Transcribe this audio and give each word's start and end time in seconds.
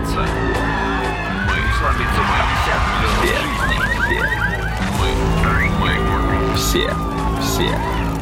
Мы 0.00 0.06
сломиться 1.78 2.22
мы. 2.24 2.38
Все. 3.20 3.36
Мы. 4.98 5.60
Мы. 5.78 5.92
Все. 6.56 6.90
Все. 7.42 7.70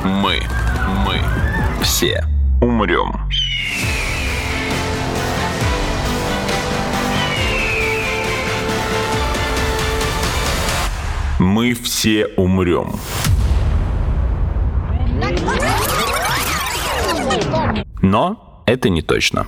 Мы. 0.05 0.43
Мы. 1.07 1.23
Все. 1.81 2.25
Умрем. 2.61 3.13
Мы 11.39 11.75
все 11.75 12.27
умрем. 12.37 12.99
Но 18.03 18.63
это 18.67 18.89
не 18.89 19.03
точно. 19.03 19.47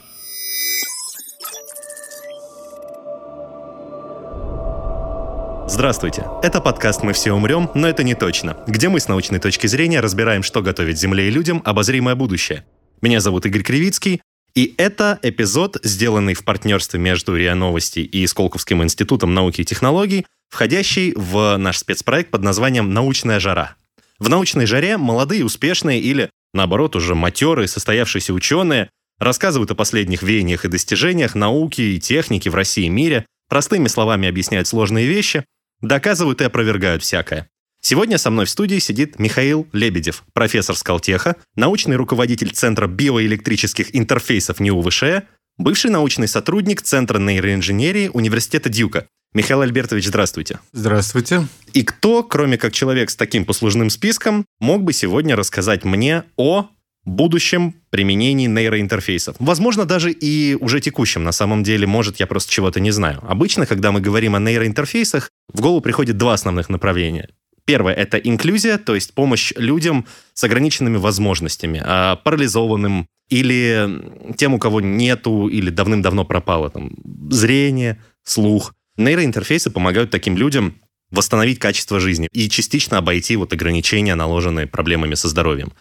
Здравствуйте. 5.73 6.27
Это 6.43 6.61
подкаст 6.61 7.05
«Мы 7.05 7.13
все 7.13 7.33
умрем, 7.33 7.71
но 7.77 7.89
это 7.89 8.03
не 8.03 8.17
точно», 8.17 8.57
где 8.67 8.89
мы 8.89 8.99
с 8.99 9.07
научной 9.07 9.39
точки 9.39 9.69
зрения 9.69 10.01
разбираем, 10.01 10.43
что 10.43 10.63
готовит 10.63 10.99
Земле 10.99 11.29
и 11.29 11.31
людям 11.31 11.63
обозримое 11.65 12.17
будущее. 12.17 12.65
Меня 13.03 13.21
зовут 13.21 13.47
Игорь 13.47 13.63
Кривицкий, 13.63 14.21
и 14.57 14.75
это 14.79 15.21
эпизод, 15.23 15.79
сделанный 15.85 16.35
в 16.35 16.45
партнерстве 16.45 16.99
между 16.99 17.37
РИА 17.37 17.55
Новости 17.55 18.01
и 18.01 18.27
Сколковским 18.27 18.83
институтом 18.83 19.33
науки 19.33 19.61
и 19.61 19.65
технологий, 19.65 20.27
входящий 20.49 21.15
в 21.15 21.57
наш 21.57 21.79
спецпроект 21.79 22.33
под 22.33 22.43
названием 22.43 22.93
«Научная 22.93 23.39
жара». 23.39 23.77
В 24.19 24.29
научной 24.29 24.67
жаре 24.67 24.97
молодые, 24.97 25.45
успешные 25.45 26.01
или, 26.01 26.31
наоборот, 26.53 26.97
уже 26.97 27.15
матерые, 27.15 27.69
состоявшиеся 27.69 28.35
ученые 28.35 28.91
рассказывают 29.21 29.71
о 29.71 29.77
последних 29.77 30.25
веяниях 30.25 30.65
и 30.65 30.69
достижениях 30.69 31.37
науки 31.37 31.81
и 31.81 32.01
техники 32.01 32.49
в 32.49 32.57
России 32.57 32.87
и 32.87 32.91
мире, 32.91 33.25
простыми 33.49 33.87
словами 33.87 34.29
объясняют 34.29 34.67
сложные 34.67 35.07
вещи, 35.07 35.45
доказывают 35.81 36.41
и 36.41 36.45
опровергают 36.45 37.03
всякое. 37.03 37.49
Сегодня 37.83 38.19
со 38.19 38.31
мной 38.31 38.45
в 38.45 38.51
студии 38.51 38.79
сидит 38.79 39.19
Михаил 39.19 39.67
Лебедев, 39.73 40.25
профессор 40.35 40.77
Скалтеха, 40.77 41.37
научный 41.57 41.97
руководитель 41.97 42.51
Центра 42.51 42.87
биоэлектрических 42.87 43.97
интерфейсов 43.97 44.61
НИУ 44.61 44.83
ВШЭ, 44.83 45.23
бывший 45.57 45.91
научный 45.91 46.29
сотрудник 46.29 46.83
Центра 46.83 47.19
нейроинженерии 47.19 48.11
Университета 48.13 48.69
Дьюка. 48.69 49.07
Михаил 49.33 49.63
Альбертович, 49.63 50.09
здравствуйте. 50.09 50.59
Здравствуйте. 50.73 51.47
И 51.73 51.85
кто, 51.85 52.23
кроме 52.25 52.59
как 52.59 52.73
человек 52.73 53.11
с 53.11 53.17
таким 53.17 53.45
послужным 53.45 53.89
списком, 53.89 54.45
мог 54.59 54.83
бы 54.83 54.93
сегодня 54.93 55.37
рассказать 55.37 55.85
мне 55.85 56.25
о 56.37 56.69
будущем 57.05 57.75
применении 57.91 58.47
нейроинтерфейсов. 58.47 59.37
Возможно, 59.39 59.85
даже 59.85 60.13
и 60.13 60.55
уже 60.55 60.81
текущем. 60.81 61.25
На 61.25 61.33
самом 61.33 61.63
деле, 61.63 61.87
может, 61.87 62.21
я 62.21 62.27
просто 62.27 62.53
чего-то 62.53 62.81
не 62.81 62.91
знаю. 62.91 63.21
Обычно, 63.27 63.67
когда 63.67 63.91
мы 63.93 64.01
говорим 64.01 64.35
о 64.35 64.39
нейроинтерфейсах, 64.39 65.31
в 65.53 65.61
голову 65.61 65.81
приходит 65.81 66.17
два 66.17 66.35
основных 66.35 66.69
направления. 66.69 67.29
Первое— 67.65 67.95
это 67.95 68.19
инклюзия, 68.19 68.79
то 68.79 68.95
есть 68.95 69.15
помощь 69.15 69.53
людям 69.57 70.07
с 70.35 70.45
ограниченными 70.45 70.97
возможностями, 70.97 71.81
а, 71.85 72.17
парализованным 72.17 73.07
или 73.29 73.89
тем, 74.37 74.55
у 74.55 74.59
кого 74.59 74.81
нету 74.81 75.47
или 75.47 75.71
давным-давно 75.71 76.25
пропало 76.25 76.71
там, 76.71 76.91
зрение, 77.31 78.03
слух. 78.25 78.75
Нейроинтерфейсы 78.97 79.71
помогают 79.71 80.11
таким 80.11 80.37
людям 80.37 80.75
восстановить 81.11 81.59
качество 81.59 82.01
жизни 82.01 82.29
и 82.33 82.49
частично 82.49 82.99
обойти 82.99 83.37
вот 83.37 83.53
ограничения, 83.53 84.15
наложенные 84.15 84.67
проблемами 84.67 85.15
со 85.15 85.29
здоровьем. 85.29 85.73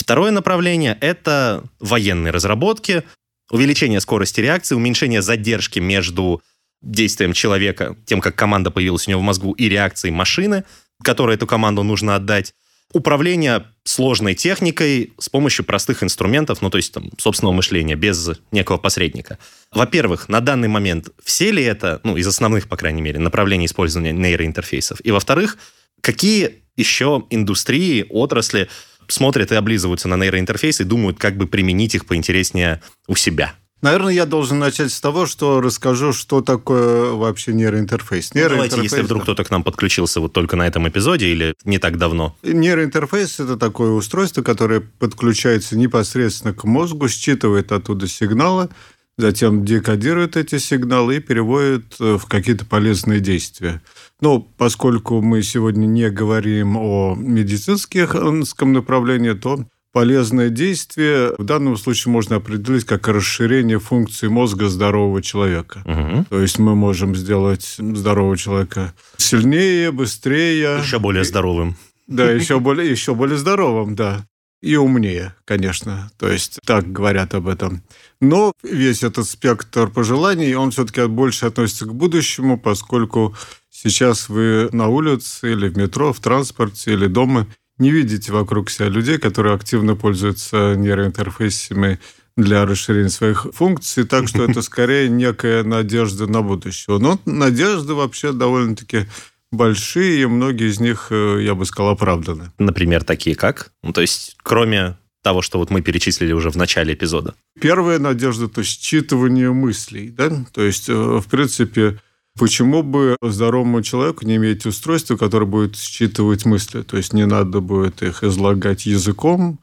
Второе 0.00 0.30
направление— 0.30 0.96
это 1.02 1.62
военные 1.78 2.32
разработки, 2.32 3.02
увеличение 3.50 4.00
скорости 4.00 4.40
реакции, 4.40 4.74
уменьшение 4.74 5.20
задержки 5.20 5.78
между 5.78 6.42
действием 6.80 7.34
человека, 7.34 7.96
тем, 8.06 8.22
как 8.22 8.34
команда 8.34 8.70
появилась 8.70 9.06
у 9.06 9.10
него 9.10 9.20
в 9.20 9.24
мозгу, 9.24 9.52
и 9.52 9.68
реакцией 9.68 10.12
машины, 10.12 10.64
которой 11.04 11.36
эту 11.36 11.46
команду 11.46 11.82
нужно 11.82 12.16
отдать. 12.16 12.54
Управление 12.94 13.66
сложной 13.84 14.34
техникой 14.34 15.12
с 15.18 15.28
помощью 15.28 15.66
простых 15.66 16.02
инструментов, 16.02 16.62
ну, 16.62 16.70
то 16.70 16.78
есть 16.78 16.94
там, 16.94 17.10
собственного 17.18 17.52
мышления, 17.52 17.94
без 17.94 18.30
некого 18.52 18.78
посредника. 18.78 19.38
Во-первых, 19.70 20.30
на 20.30 20.40
данный 20.40 20.68
момент 20.68 21.10
все 21.22 21.52
ли 21.52 21.62
это, 21.62 22.00
ну, 22.04 22.16
из 22.16 22.26
основных, 22.26 22.68
по 22.68 22.78
крайней 22.78 23.02
мере, 23.02 23.18
направлений 23.18 23.66
использования 23.66 24.12
нейроинтерфейсов? 24.12 25.04
И 25.04 25.10
во-вторых, 25.10 25.58
какие 26.00 26.62
еще 26.76 27.26
индустрии, 27.28 28.06
отрасли 28.08 28.68
смотрят 29.12 29.52
и 29.52 29.54
облизываются 29.54 30.08
на 30.08 30.16
нейроинтерфейсы 30.16 30.82
и 30.82 30.86
думают, 30.86 31.18
как 31.18 31.36
бы 31.36 31.46
применить 31.46 31.94
их 31.94 32.06
поинтереснее 32.06 32.80
у 33.06 33.16
себя? 33.16 33.54
Наверное, 33.82 34.12
я 34.12 34.26
должен 34.26 34.58
начать 34.58 34.92
с 34.92 35.00
того, 35.00 35.24
что 35.24 35.60
расскажу, 35.62 36.12
что 36.12 36.42
такое 36.42 37.12
вообще 37.12 37.54
нейроинтерфейс. 37.54 38.34
Ну, 38.34 38.48
давайте, 38.48 38.82
если 38.82 39.00
вдруг 39.00 39.22
кто-то 39.22 39.42
к 39.42 39.50
нам 39.50 39.62
подключился 39.62 40.20
вот 40.20 40.34
только 40.34 40.56
на 40.56 40.66
этом 40.66 40.86
эпизоде 40.86 41.28
или 41.28 41.54
не 41.64 41.78
так 41.78 41.96
давно. 41.96 42.36
Нейроинтерфейс– 42.42 43.34
это 43.40 43.56
такое 43.56 43.92
устройство, 43.92 44.42
которое 44.42 44.80
подключается 44.80 45.78
непосредственно 45.78 46.52
к 46.52 46.64
мозгу, 46.64 47.08
считывает 47.08 47.72
оттуда 47.72 48.06
сигналы, 48.06 48.68
затем 49.16 49.64
декодирует 49.64 50.36
эти 50.36 50.58
сигналы 50.58 51.16
и 51.16 51.20
переводит 51.20 51.96
э, 52.00 52.18
в 52.18 52.26
какие-то 52.26 52.66
полезные 52.66 53.20
действия. 53.20 53.80
Но 54.20 54.40
поскольку 54.40 55.20
мы 55.22 55.42
сегодня 55.42 55.86
не 55.86 56.10
говорим 56.10 56.76
о 56.76 57.14
медицинском 57.16 58.72
направлении, 58.72 59.32
то 59.32 59.64
полезное 59.92 60.50
действие 60.50 61.32
в 61.38 61.44
данном 61.44 61.76
случае 61.76 62.12
можно 62.12 62.36
определить 62.36 62.84
как 62.84 63.08
расширение 63.08 63.78
функции 63.78 64.28
мозга 64.28 64.68
здорового 64.68 65.22
человека. 65.22 65.82
Угу. 65.84 66.26
То 66.30 66.40
есть 66.40 66.58
мы 66.58 66.76
можем 66.76 67.16
сделать 67.16 67.76
здорового 67.78 68.36
человека 68.36 68.92
сильнее, 69.16 69.90
быстрее. 69.90 70.80
Еще 70.82 70.98
более 70.98 71.24
здоровым. 71.24 71.76
Да, 72.06 72.30
еще 72.30 72.60
более, 72.60 72.90
еще 72.90 73.14
более 73.14 73.38
здоровым, 73.38 73.94
да. 73.94 74.26
И 74.62 74.76
умнее, 74.76 75.34
конечно. 75.46 76.10
То 76.18 76.28
есть 76.28 76.58
так 76.66 76.92
говорят 76.92 77.34
об 77.34 77.48
этом. 77.48 77.82
Но 78.20 78.52
весь 78.62 79.02
этот 79.02 79.26
спектр 79.26 79.88
пожеланий, 79.88 80.54
он 80.54 80.70
все-таки 80.70 81.06
больше 81.06 81.46
относится 81.46 81.86
к 81.86 81.94
будущему, 81.94 82.58
поскольку 82.58 83.34
сейчас 83.82 84.28
вы 84.28 84.68
на 84.72 84.88
улице 84.88 85.52
или 85.52 85.68
в 85.68 85.76
метро, 85.76 86.12
в 86.12 86.20
транспорте 86.20 86.92
или 86.92 87.06
дома 87.06 87.46
не 87.78 87.90
видите 87.90 88.32
вокруг 88.32 88.70
себя 88.70 88.88
людей, 88.88 89.18
которые 89.18 89.54
активно 89.54 89.96
пользуются 89.96 90.74
нейроинтерфейсами 90.76 91.98
для 92.36 92.66
расширения 92.66 93.08
своих 93.08 93.46
функций, 93.52 94.04
так 94.04 94.28
что 94.28 94.44
это 94.44 94.62
скорее 94.70 95.08
некая 95.08 95.64
надежда 95.64 96.26
на 96.26 96.42
будущее. 96.42 96.98
Но 96.98 97.18
надежды 97.24 97.94
вообще 97.94 98.32
довольно-таки 98.32 99.06
большие, 99.50 100.22
и 100.22 100.26
многие 100.26 100.70
из 100.70 100.78
них, 100.78 101.08
э, 101.10 101.40
я 101.42 101.54
бы 101.54 101.64
сказал, 101.64 101.92
оправданы. 101.92 102.52
Например, 102.58 103.02
такие 103.02 103.34
как? 103.34 103.72
Ну, 103.82 103.92
то 103.92 104.00
есть, 104.00 104.36
кроме 104.42 104.96
того, 105.22 105.42
что 105.42 105.58
вот 105.58 105.70
мы 105.70 105.82
перечислили 105.82 106.32
уже 106.32 106.50
в 106.50 106.56
начале 106.56 106.94
эпизода. 106.94 107.34
Первая 107.60 107.98
надежда– 107.98 108.44
это 108.46 108.62
считывание 108.62 109.52
мыслей. 109.52 110.10
Да? 110.10 110.30
То 110.52 110.62
есть, 110.62 110.88
э, 110.88 110.94
в 110.94 111.26
принципе, 111.28 111.98
Почему 112.38 112.82
бы 112.82 113.16
здоровому 113.22 113.82
человеку 113.82 114.24
не 114.24 114.36
иметь 114.36 114.64
устройства, 114.66 115.16
которое 115.16 115.46
будет 115.46 115.76
считывать 115.76 116.44
мысли? 116.44 116.82
То 116.82 116.96
есть 116.96 117.12
не 117.12 117.26
надо 117.26 117.60
будет 117.60 118.02
их 118.02 118.22
излагать 118.22 118.86
языком 118.86 119.58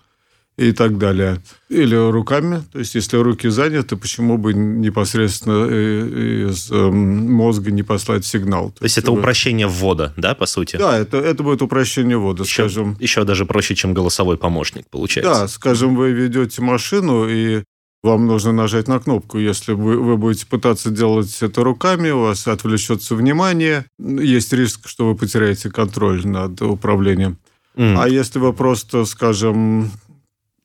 и 0.58 0.72
так 0.72 0.98
далее. 0.98 1.42
Или 1.70 1.96
руками. 1.96 2.64
То 2.72 2.80
есть 2.80 2.96
если 2.96 3.18
руки 3.18 3.48
заняты, 3.48 3.96
почему 3.96 4.38
бы 4.38 4.54
непосредственно 4.54 5.68
э, 5.70 6.48
из 6.50 6.72
эм, 6.72 7.32
мозга 7.32 7.72
не 7.72 7.84
послать 7.84 8.26
сигнал? 8.26 8.72
То, 8.72 8.80
То 8.80 8.86
есть 8.86 8.98
это 8.98 9.12
упрощение 9.12 9.68
ввода, 9.68 10.14
да, 10.18 10.34
по 10.34 10.48
сути? 10.48 10.78
Да, 10.78 10.98
это, 10.98 11.18
это 11.18 11.44
будет 11.44 11.62
упрощение 11.62 12.18
ввода, 12.18 12.44
еще, 12.44 12.64
скажем. 12.64 12.98
Еще 13.00 13.24
даже 13.24 13.46
проще, 13.46 13.76
чем 13.76 13.94
голосовой 13.94 14.38
помощник, 14.38 14.88
получается. 14.90 15.42
Да, 15.42 15.48
скажем, 15.48 15.96
вы 15.96 16.12
ведете 16.12 16.62
машину, 16.62 17.28
и 17.30 17.64
вам 18.08 18.26
нужно 18.26 18.52
нажать 18.52 18.88
на 18.88 19.00
кнопку. 19.00 19.38
Если 19.38 19.74
вы, 19.74 19.98
вы 19.98 20.18
будете 20.18 20.46
пытаться 20.46 20.90
делать 20.90 21.38
это 21.42 21.64
руками, 21.64 22.10
у 22.10 22.22
вас 22.22 22.48
отвлечется 22.48 23.16
внимание, 23.16 23.86
есть 24.00 24.54
риск, 24.54 24.88
что 24.88 25.08
вы 25.08 25.16
потеряете 25.16 25.70
контроль 25.70 26.26
над 26.26 26.62
управлением. 26.62 27.38
Mm. 27.76 27.96
А 28.00 28.10
если 28.10 28.40
вы 28.40 28.54
просто, 28.54 29.06
скажем, 29.06 29.92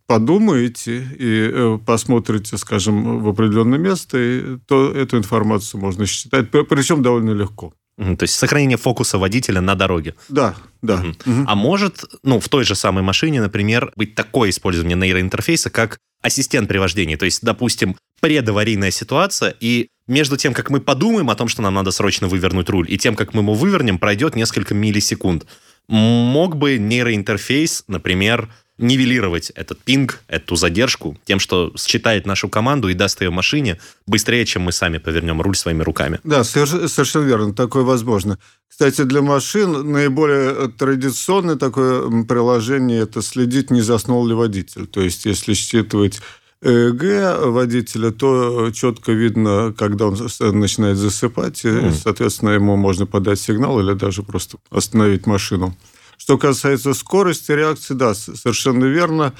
подумаете 0.07 1.07
и 1.19 1.51
э, 1.53 1.79
посмотрите, 1.85 2.57
скажем, 2.57 3.23
в 3.23 3.29
определенное 3.29 3.79
место, 3.79 4.59
то 4.67 4.93
эту 4.93 5.19
информацию 5.19 5.81
можно 5.81 6.07
считать, 6.07 6.51
причем 6.51 7.03
довольно 7.03 7.31
легко. 7.31 7.73
То 7.97 8.23
есть 8.23 8.35
сохранение 8.35 8.79
фокуса 8.79 9.19
водителя 9.19 9.61
на 9.61 9.75
дороге. 9.75 10.15
Да, 10.29 10.55
да. 10.81 10.97
Угу. 10.97 11.09
Угу. 11.09 11.45
А 11.47 11.55
может, 11.55 12.05
ну, 12.23 12.41
в 12.41 12.49
той 12.49 12.65
же 12.65 12.75
самой 12.75 13.03
машине, 13.03 13.41
например, 13.41 13.93
быть 13.97 14.15
такое 14.15 14.51
использование 14.51 14.97
нейроинтерфейса, 14.97 15.71
как 15.71 15.99
ассистент 16.23 16.69
при 16.69 16.79
вождении. 16.79 17.17
То 17.17 17.25
есть, 17.25 17.43
допустим, 17.43 17.97
предаварийная 18.21 18.91
ситуация, 18.91 19.55
и 19.61 19.89
между 20.07 20.37
тем, 20.37 20.55
как 20.55 20.71
мы 20.71 20.81
подумаем 20.81 21.31
о 21.31 21.35
том, 21.35 21.49
что 21.49 21.63
нам 21.63 21.75
надо 21.75 21.91
срочно 21.91 22.29
вывернуть 22.29 22.69
руль, 22.69 22.91
и 22.91 22.99
тем, 22.99 23.15
как 23.15 23.35
мы 23.35 23.43
его 23.43 23.55
вывернем, 23.55 23.99
пройдет 23.99 24.37
несколько 24.37 24.75
миллисекунд. 24.75 25.47
Мог 25.89 26.57
бы 26.57 26.79
нейроинтерфейс, 26.79 27.85
например, 27.89 28.49
нивелировать 28.83 29.51
этот 29.51 29.81
пинг, 29.83 30.21
эту 30.29 30.57
задержку 30.57 31.17
тем, 31.25 31.39
что 31.39 31.73
считает 31.79 32.27
нашу 32.27 32.49
команду 32.49 32.89
и 32.89 32.95
даст 32.95 33.21
ее 33.23 33.31
машине 33.31 33.79
быстрее, 34.07 34.45
чем 34.45 34.63
мы 34.63 34.73
сами 34.73 34.99
повернем 34.99 35.41
руль 35.41 35.57
своими 35.57 35.83
руками. 35.83 36.21
Да, 36.25 36.45
совершенно 36.45 37.25
верно, 37.25 37.55
такое 37.55 37.85
возможно. 37.85 38.39
Кстати, 38.69 39.03
для 39.03 39.23
машин 39.23 39.93
наиболее 39.93 40.69
традиционное 40.69 41.57
такое 41.57 42.25
приложение– 42.25 43.01
это 43.03 43.23
следить, 43.23 43.71
не 43.71 43.83
заснул 43.83 44.27
ли 44.27 44.35
водитель. 44.35 44.87
То 44.87 45.03
есть, 45.03 45.27
если 45.27 45.55
считывать 45.55 46.21
ЭЭГ 46.63 47.53
водителя, 47.53 48.11
то 48.13 48.71
четко 48.73 49.13
видно, 49.13 49.75
когда 49.77 50.07
он 50.07 50.17
начинает 50.59 50.97
засыпать, 50.97 51.65
mm. 51.65 51.91
и, 51.91 51.95
соответственно, 51.95 52.51
ему 52.51 52.77
можно 52.77 53.05
подать 53.05 53.41
сигнал 53.41 53.81
или 53.81 53.95
даже 53.95 54.23
просто 54.23 54.59
остановить 54.71 55.27
машину. 55.27 55.77
Что 56.23 56.39
касается 56.39 56.95
скорости 56.95 57.51
реакции, 57.51 57.95
да, 57.95 58.15
совершенно 58.15 58.85
верно. 58.85 59.35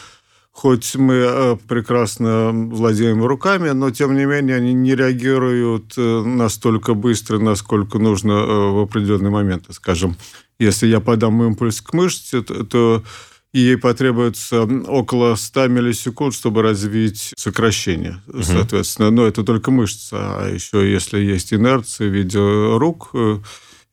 Хоть 0.51 0.97
мы 0.97 1.15
э, 1.15 1.57
прекрасно 1.69 2.51
владеем 2.53 3.25
руками, 3.25 3.71
но 3.71 3.93
тем 3.93 4.17
не 4.17 4.25
менее 4.25 4.57
они 4.57 4.75
не 4.75 4.97
реагируют 4.97 5.95
э, 5.97 6.23
настолько 6.23 6.95
быстро, 6.95 7.39
насколько 7.39 8.01
нужно 8.01 8.33
э, 8.33 8.71
в 8.73 8.83
определенный 8.83 9.31
момент. 9.31 9.67
Скажем, 9.71 10.17
если 10.59 10.89
я 10.89 10.99
подам 10.99 11.41
импульс 11.45 11.81
к 11.81 11.93
мышце, 11.93 12.43
то 12.43 13.05
ей 13.53 13.79
потребуется 13.79 14.65
около 14.89 15.37
100 15.37 15.69
миллисекунд, 15.69 16.35
чтобы 16.35 16.63
развить 16.63 17.33
сокращение, 17.37 18.21
угу. 18.27 18.43
соответственно. 18.43 19.13
Но 19.13 19.25
это 19.25 19.45
только 19.45 19.71
мышца, 19.71 20.17
а 20.17 20.49
еще 20.49 20.91
если 20.91 21.21
есть 21.21 21.55
инерция 21.55 22.09
в 22.09 22.13
виде 22.13 22.41
рук, 22.41 23.15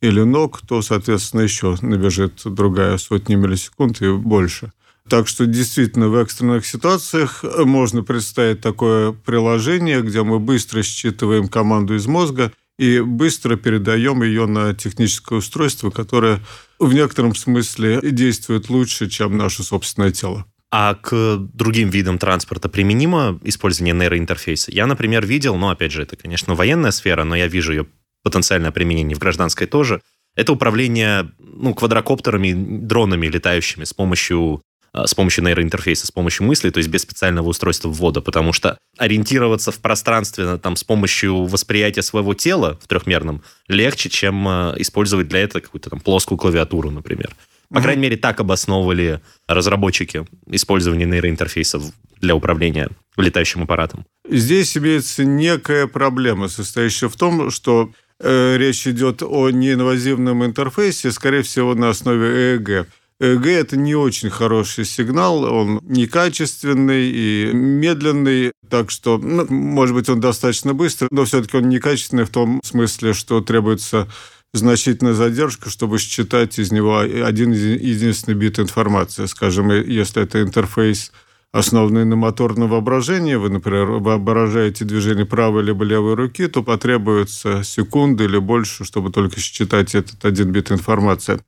или 0.02 0.22
ног, 0.22 0.62
то, 0.68 0.82
соответственно, 0.82 1.42
еще 1.42 1.76
набежит 1.82 2.42
другая 2.46 2.98
сотня 2.98 3.36
миллисекунд 3.36 4.02
и 4.02 4.12
больше. 4.12 4.72
Так 5.10 5.28
что 5.28 5.46
действительно 5.48 6.08
в 6.10 6.16
экстренных 6.16 6.66
ситуациях 6.66 7.44
можно 7.44 8.04
представить 8.04 8.62
такое 8.62 9.12
приложение, 9.12 10.02
где 10.02 10.22
мы 10.24 10.40
быстро 10.40 10.84
считываем 10.84 11.48
команду 11.48 11.96
из 11.96 12.06
мозга 12.06 12.52
и 12.78 13.00
быстро 13.00 13.56
передаем 13.56 14.22
ее 14.24 14.46
на 14.46 14.74
техническое 14.74 15.40
устройство, 15.40 15.90
которое 15.90 16.40
в 16.78 16.94
некотором 16.94 17.36
смысле 17.36 18.00
действует 18.04 18.70
лучше, 18.70 19.10
чем 19.10 19.36
наше 19.36 19.64
собственное 19.64 20.12
тело. 20.12 20.46
А 20.72 20.94
к 20.94 21.38
другим 21.54 21.90
видам 21.90 22.20
транспорта 22.20 22.70
применимо 22.70 23.40
использование 23.44 23.96
нейроинтерфейса? 23.96 24.72
Я, 24.72 24.86
например, 24.86 25.26
видел, 25.26 25.56
ну, 25.58 25.70
опять 25.70 25.92
же, 25.92 26.04
это, 26.04 26.16
конечно, 26.16 26.54
военная 26.54 26.92
сфера, 26.92 27.24
но 27.24 27.36
я 27.36 27.48
вижу 27.48 27.72
ее 27.72 27.88
потенциальное 28.24 28.72
применение 28.72 29.16
в 29.16 29.20
гражданской 29.20 29.68
тоже, 29.68 30.02
это 30.36 30.54
управление 30.54 31.32
ну, 31.40 31.74
квадрокоптерами, 31.74 32.54
дронами 32.54 33.28
летающими 33.28 33.84
с 33.84 33.94
помощью 33.94 34.62
а, 34.92 35.06
с 35.06 35.14
помощью 35.14 35.44
нейроинтерфейса, 35.44 36.08
с 36.08 36.12
помощью 36.12 36.46
мысли, 36.48 36.70
то 36.70 36.80
есть 36.80 36.90
без 36.90 37.02
специального 37.02 37.48
устройства 37.48 37.90
ввода, 37.90 38.22
потому 38.22 38.54
что 38.54 38.78
ориентироваться 38.98 39.72
в 39.72 39.78
пространстве 39.80 40.58
там, 40.58 40.76
с 40.76 40.84
помощью 40.84 41.46
восприятия 41.46 42.02
своего 42.02 42.34
тела 42.34 42.80
в 42.82 42.88
трехмерном 42.88 43.44
легче, 43.68 44.10
чем 44.10 44.48
а, 44.48 44.76
использовать 44.78 45.28
для 45.28 45.42
этого 45.42 45.62
какую-то 45.62 45.90
там 45.92 46.00
плоскую 46.00 46.38
клавиатуру, 46.38 46.90
например. 46.90 47.36
По 47.72 47.82
крайней 47.82 48.02
мере, 48.02 48.18
так 48.18 48.40
обосновывали 48.40 49.22
разработчики 49.48 50.26
использование 50.48 51.06
нейроинтерфейсов 51.06 51.84
для 52.20 52.36
управления 52.36 52.90
летающим 53.16 53.64
аппаратом. 53.64 54.06
Здесь 54.28 54.76
имеется 54.76 55.24
некая 55.24 55.86
проблема, 55.86 56.48
состоящая 56.48 57.10
в 57.10 57.16
том, 57.16 57.52
что 57.52 57.92
речь 58.20 58.88
идет 58.88 59.22
о 59.24 59.50
неинвазивном 59.50 60.46
интерфейсе, 60.46 61.12
скорее 61.12 61.42
всего, 61.42 61.76
на 61.76 61.90
основе 61.90 62.56
ЭЭГ. 62.56 62.88
ЭЭГ– 63.20 63.46
это 63.48 63.78
не 63.78 63.96
очень 63.96 64.30
хороший 64.30 64.86
сигнал, 64.86 65.44
он 65.44 65.82
некачественный 65.84 67.10
и 67.10 67.50
медленный, 67.54 68.52
так 68.70 68.92
что, 68.92 69.18
ну, 69.18 69.46
может 69.50 69.96
быть, 69.96 70.10
он 70.10 70.20
достаточно 70.20 70.74
быстрый, 70.74 71.08
но 71.12 71.26
все-таки 71.26 71.58
он 71.58 71.70
некачественный 71.70 72.26
в 72.26 72.30
том 72.30 72.62
смысле, 72.64 73.14
что 73.14 73.42
требуется 73.42 74.08
значительная 74.54 75.14
задержка, 75.14 75.70
чтобы 75.70 76.00
считать 76.00 76.58
из 76.60 76.72
него 76.72 77.00
один 77.00 77.52
единственный 77.52 78.36
бит 78.36 78.60
информации. 78.60 79.26
Скажем, 79.26 79.70
если 79.70 80.24
это 80.24 80.42
интерфейс– 80.42 81.12
основанные 81.52 82.06
на 82.06 82.16
моторном 82.16 82.70
воображении, 82.70 83.36
вы, 83.36 83.50
например, 83.50 83.86
воображаете 83.86 84.86
движение 84.86 85.26
правой 85.26 85.64
либо 85.64 85.84
левой 85.84 86.14
руки, 86.14 86.48
то 86.48 86.62
потребуется 86.64 87.64
секунды 87.64 88.26
или 88.26 88.38
больше, 88.38 88.86
чтобы 88.86 89.12
только 89.12 89.40
считать 89.40 89.96
этот 89.96 90.24
один 90.26 90.52
бит 90.52 90.72
информации. 90.72 91.40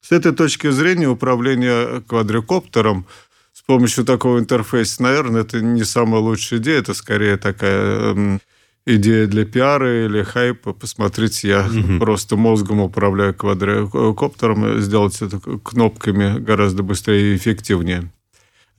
С 0.00 0.12
этой 0.12 0.32
точки 0.32 0.70
зрения 0.70 1.08
управление 1.08 2.02
квадрокоптером 2.02 3.06
с 3.52 3.62
помощью 3.62 4.04
такого 4.04 4.38
интерфейса, 4.38 5.02
наверное, 5.02 5.40
это 5.42 5.60
не 5.60 5.82
самая 5.82 6.20
лучшая 6.20 6.60
идея, 6.60 6.78
это 6.78 6.94
скорее 6.94 7.36
такая 7.36 8.12
эм, 8.12 8.40
идея 8.86 9.26
для 9.26 9.44
пиара 9.44 10.06
или 10.06 10.22
хайпа. 10.22 10.72
Посмотрите, 10.72 11.48
я 11.48 11.66
угу. 11.66 11.98
просто 11.98 12.36
мозгом 12.36 12.80
управляю 12.80 13.34
квадрокоптером, 13.34 14.80
сделать 14.80 15.20
это 15.20 15.40
кнопками 15.40 16.38
гораздо 16.38 16.84
быстрее 16.84 17.32
и 17.34 17.36
эффективнее. 17.36 18.12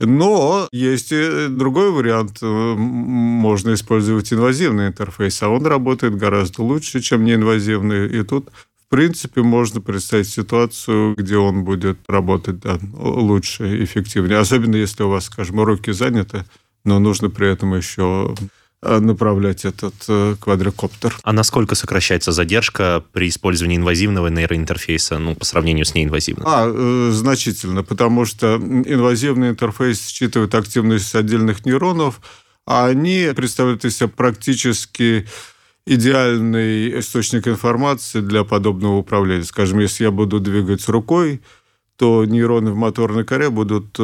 Но 0.00 0.68
есть 0.72 1.12
и 1.12 1.46
другой 1.48 1.90
вариант. 1.90 2.38
Можно 2.42 3.74
использовать 3.74 4.32
инвазивный 4.32 4.88
интерфейс, 4.88 5.42
а 5.42 5.48
он 5.48 5.66
работает 5.66 6.16
гораздо 6.16 6.62
лучше, 6.62 7.00
чем 7.00 7.24
неинвазивный. 7.24 8.08
И 8.08 8.22
тут 8.22 8.48
в 8.86 8.88
принципе, 8.90 9.42
можно 9.42 9.80
представить 9.80 10.28
ситуацию, 10.28 11.14
где 11.16 11.36
он 11.36 11.62
будет 11.62 11.98
работать 12.08 12.58
да, 12.58 12.76
лучше, 12.92 13.84
эффективнее. 13.84 14.38
Особенно 14.38 14.74
если 14.74 15.04
у 15.04 15.10
вас, 15.10 15.26
скажем, 15.26 15.60
руки 15.60 15.92
заняты, 15.92 16.44
но 16.84 16.98
нужно 16.98 17.30
при 17.30 17.46
этом 17.46 17.76
еще 17.76 18.34
Э, 18.34 18.59
направлять 18.82 19.64
этот 19.66 19.94
э, 20.08 20.36
квадрокоптер. 20.40 21.18
А 21.22 21.32
насколько 21.32 21.74
сокращается 21.74 22.32
задержка 22.32 23.04
при 23.12 23.28
использовании 23.28 23.76
инвазивного 23.76 24.28
нейроинтерфейса 24.28 25.18
ну, 25.18 25.34
по 25.34 25.44
сравнению 25.44 25.84
с 25.84 25.94
неинвазивным? 25.94 26.46
А, 26.48 26.66
э, 26.66 27.10
значительно, 27.12 27.82
потому 27.82 28.24
что 28.24 28.56
инвазивный 28.56 29.50
интерфейс 29.50 30.08
считывает 30.08 30.54
активность 30.54 31.14
отдельных 31.14 31.66
нейронов, 31.66 32.20
а 32.66 32.86
они 32.86 33.28
представляют 33.36 33.84
из 33.84 33.98
себя 33.98 34.08
практически 34.08 35.26
идеальный 35.84 37.00
источник 37.00 37.48
информации 37.48 38.20
для 38.20 38.44
подобного 38.44 38.96
управления. 38.96 39.44
Скажем, 39.44 39.80
если 39.80 40.04
я 40.04 40.10
буду 40.10 40.40
двигать 40.40 40.88
рукой, 40.88 41.42
то 41.96 42.24
нейроны 42.24 42.70
в 42.70 42.76
моторной 42.76 43.24
коре 43.24 43.50
будут 43.50 43.98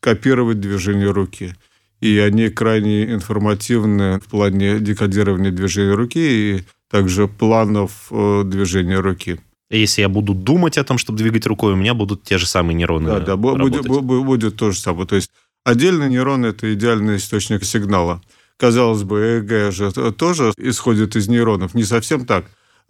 копировать 0.00 0.60
движение 0.60 1.10
руки 1.10 1.54
и 2.02 2.18
они 2.18 2.48
крайне 2.50 3.04
информативны 3.12 4.18
в 4.18 4.24
плане 4.24 4.80
декодирования 4.80 5.52
движения 5.52 5.94
руки 5.94 6.18
и 6.18 6.64
также 6.90 7.28
планов 7.28 8.08
э, 8.10 8.42
движения 8.44 8.98
руки. 8.98 9.40
Если 9.70 10.02
я 10.02 10.08
буду 10.08 10.34
думать 10.34 10.76
о 10.78 10.84
том, 10.84 10.98
чтобы 10.98 11.18
двигать 11.18 11.46
рукой, 11.46 11.72
у 11.72 11.76
меня 11.76 11.94
будут 11.94 12.24
те 12.24 12.38
же 12.38 12.46
самые 12.46 12.74
нейроны 12.74 13.06
Да, 13.06 13.20
да, 13.20 13.36
будет, 13.36 13.86
будет 13.86 14.56
то 14.56 14.72
же 14.72 14.78
самое. 14.78 15.06
То 15.06 15.14
есть 15.14 15.30
отдельный 15.64 16.10
нейрон– 16.10 16.44
это 16.44 16.74
идеальный 16.74 17.16
источник 17.16 17.64
сигнала. 17.64 18.20
Казалось 18.58 19.04
бы, 19.04 19.20
ЭЭГ 19.20 19.72
же 19.72 19.92
тоже 20.12 20.52
исходит 20.58 21.14
из 21.14 21.28
нейронов. 21.28 21.72
Не 21.74 21.84
совсем 21.84 22.26
так. 22.26 22.46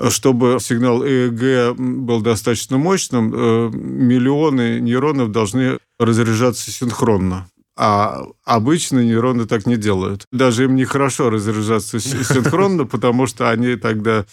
Чтобы 0.08 0.56
сигнал 0.58 1.04
ЭЭГ 1.04 1.76
был 1.76 2.22
достаточно 2.22 2.78
мощным, 2.78 3.32
э, 3.32 3.70
миллионы 3.74 4.80
нейронов 4.80 5.30
должны 5.30 5.78
разряжаться 6.00 6.70
синхронно. 6.70 7.46
А 7.76 8.24
обычно 8.44 9.00
нейроны 9.00 9.46
так 9.46 9.66
не 9.66 9.76
делают. 9.76 10.26
Даже 10.30 10.64
им 10.64 10.74
нехорошо 10.74 11.30
разряжаться 11.30 12.00
синхронно, 12.00 12.84
потому 12.84 13.26
что 13.26 13.50
они 13.50 13.76
тогда 13.76 14.26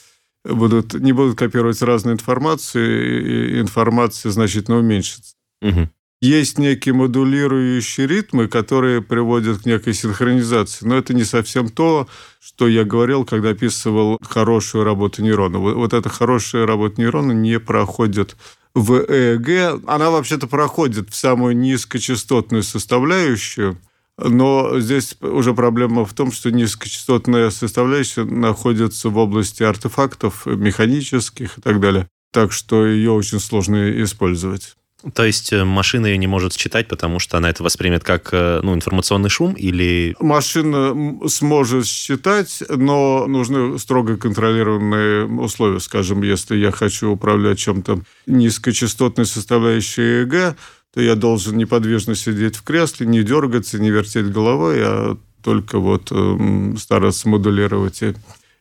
будут, 0.43 0.93
не 0.93 1.13
будут 1.13 1.37
копировать 1.37 1.81
разную 1.81 2.15
информацию, 2.15 3.55
и 3.57 3.61
информация 3.61 4.31
значительно 4.31 4.77
уменьшится. 4.77 5.35
Угу. 5.61 5.89
Есть 6.21 6.57
некие 6.57 6.93
модулирующие 6.93 8.05
ритмы, 8.05 8.49
которые 8.49 9.01
приводят 9.01 9.59
к 9.59 9.65
некой 9.65 9.93
синхронизации. 9.93 10.85
Но 10.85 10.97
это 10.97 11.13
не 11.13 11.23
совсем 11.23 11.69
то, 11.69 12.09
что 12.41 12.67
я 12.67 12.83
говорил, 12.83 13.23
когда 13.23 13.51
описывал 13.51 14.17
хорошую 14.21 14.83
работу 14.83 15.21
нейрона. 15.21 15.59
Вот 15.59 15.93
эта 15.93 16.09
хорошая 16.09 16.65
работа 16.65 16.99
нейрона 16.99 17.31
не 17.31 17.57
проходит 17.57 18.35
в 18.79 19.05
ЭЭГ, 19.07 19.81
она 19.87 20.09
вообще-то 20.09 20.47
проходит 20.47 21.09
в 21.09 21.15
самую 21.15 21.57
низкочастотную 21.57 22.63
составляющую, 22.63 23.77
но 24.17 24.79
здесь 24.79 25.15
уже 25.21 25.53
проблема 25.53 26.05
в 26.05 26.13
том, 26.13 26.31
что 26.31 26.51
низкочастотная 26.51 27.49
составляющая 27.49 28.23
находится 28.23 29.09
в 29.09 29.17
области 29.17 29.63
артефактов 29.63 30.45
механических 30.45 31.57
и 31.57 31.61
так 31.61 31.79
далее. 31.79 32.07
Так 32.31 32.51
что 32.51 32.85
ее 32.85 33.11
очень 33.11 33.39
сложно 33.39 34.03
использовать. 34.03 34.75
То 35.13 35.23
есть 35.23 35.53
э, 35.53 35.63
машина 35.63 36.07
ее 36.07 36.17
не 36.17 36.27
может 36.27 36.53
считать, 36.53 36.87
потому 36.87 37.19
что 37.19 37.37
она 37.37 37.49
это 37.49 37.63
воспримет 37.63 38.03
как 38.03 38.29
э, 38.33 38.59
ну, 38.61 38.75
информационный 38.75 39.29
шум 39.29 39.53
или... 39.53 40.15
Машина 40.19 41.17
сможет 41.29 41.87
считать, 41.87 42.61
но 42.69 43.25
нужны 43.27 43.79
строго 43.79 44.17
контролируемые 44.17 45.25
условия. 45.25 45.79
Скажем, 45.79 46.21
если 46.21 46.57
я 46.57 46.71
хочу 46.71 47.11
управлять 47.11 47.59
чем-то 47.59 48.01
низкочастотной 48.27 49.25
составляющей 49.25 50.23
ЭЭГ, 50.23 50.57
то 50.93 51.01
я 51.01 51.15
должен 51.15 51.55
неподвижно 51.55 52.15
сидеть 52.15 52.57
в 52.57 52.63
кресле, 52.63 53.07
не 53.07 53.23
дергаться, 53.23 53.79
не 53.79 53.91
вертеть 53.91 54.31
головой, 54.31 54.79
а 54.81 55.17
только 55.41 55.79
вот 55.79 56.11
э, 56.11 56.75
стараться 56.77 57.29
модулировать 57.29 58.03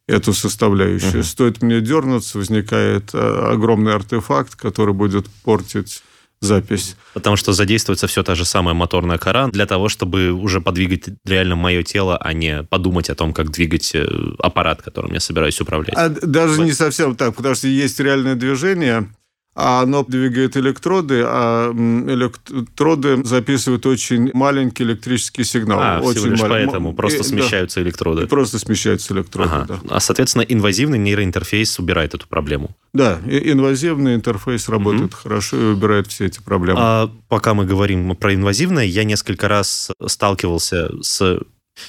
эту 0.06 0.32
составляющую. 0.32 1.20
Uh-huh. 1.20 1.24
Стоит 1.24 1.62
мне 1.62 1.80
дернуться, 1.80 2.38
возникает 2.38 3.10
э, 3.12 3.18
огромный 3.18 3.94
артефакт, 3.94 4.54
который 4.54 4.94
будет 4.94 5.26
портить 5.44 6.02
запись. 6.40 6.96
Потому 7.14 7.36
что 7.36 7.52
задействуется 7.52 8.06
все 8.06 8.22
та 8.22 8.34
же 8.34 8.44
самая 8.44 8.74
моторная 8.74 9.18
кора 9.18 9.48
для 9.48 9.66
того, 9.66 9.88
чтобы 9.88 10.32
уже 10.32 10.60
подвигать 10.60 11.04
реально 11.24 11.56
мое 11.56 11.82
тело, 11.82 12.16
а 12.16 12.32
не 12.32 12.62
подумать 12.62 13.10
о 13.10 13.14
том, 13.14 13.32
как 13.32 13.50
двигать 13.50 13.94
э, 13.94 14.06
аппарат, 14.38 14.82
которым 14.82 15.12
я 15.12 15.20
собираюсь 15.20 15.60
управлять. 15.60 15.96
А 15.96 16.08
даже 16.08 16.62
не 16.62 16.72
совсем 16.72 17.16
так, 17.16 17.34
потому 17.34 17.54
что 17.54 17.68
есть 17.68 17.98
реальное 18.00 18.34
движение, 18.34 19.08
а 19.54 19.82
оно 19.82 20.04
двигает 20.04 20.56
электроды, 20.56 21.22
а 21.24 21.72
электроды 21.72 23.24
записывают 23.24 23.86
очень 23.86 24.30
маленький 24.32 24.84
электрический 24.84 25.42
сигнал. 25.42 25.80
А, 25.80 26.00
очень 26.00 26.20
всего 26.20 26.30
лишь 26.30 26.40
малень... 26.40 26.66
поэтому 26.66 26.94
просто 26.94 27.20
и, 27.20 27.22
смещаются 27.24 27.80
да, 27.80 27.86
электроды. 27.86 28.22
И 28.22 28.26
просто 28.26 28.58
смещаются 28.58 29.14
электроды, 29.14 29.50
ага. 29.52 29.66
да. 29.82 29.96
А, 29.96 30.00
соответственно, 30.00 30.42
инвазивный 30.42 30.98
нейроинтерфейс 30.98 31.78
убирает 31.80 32.14
эту 32.14 32.28
проблему. 32.28 32.70
Да, 32.92 33.18
инвазивный 33.26 34.14
интерфейс 34.14 34.68
работает 34.68 35.12
угу. 35.14 35.22
хорошо 35.22 35.56
и 35.56 35.64
убирает 35.72 36.06
все 36.06 36.26
эти 36.26 36.40
проблемы. 36.40 36.78
А 36.80 37.10
пока 37.28 37.54
мы 37.54 37.64
говорим 37.64 38.14
про 38.14 38.34
инвазивное, 38.34 38.84
я 38.84 39.02
несколько 39.04 39.48
раз 39.48 39.90
сталкивался 40.06 40.90
с 41.02 41.40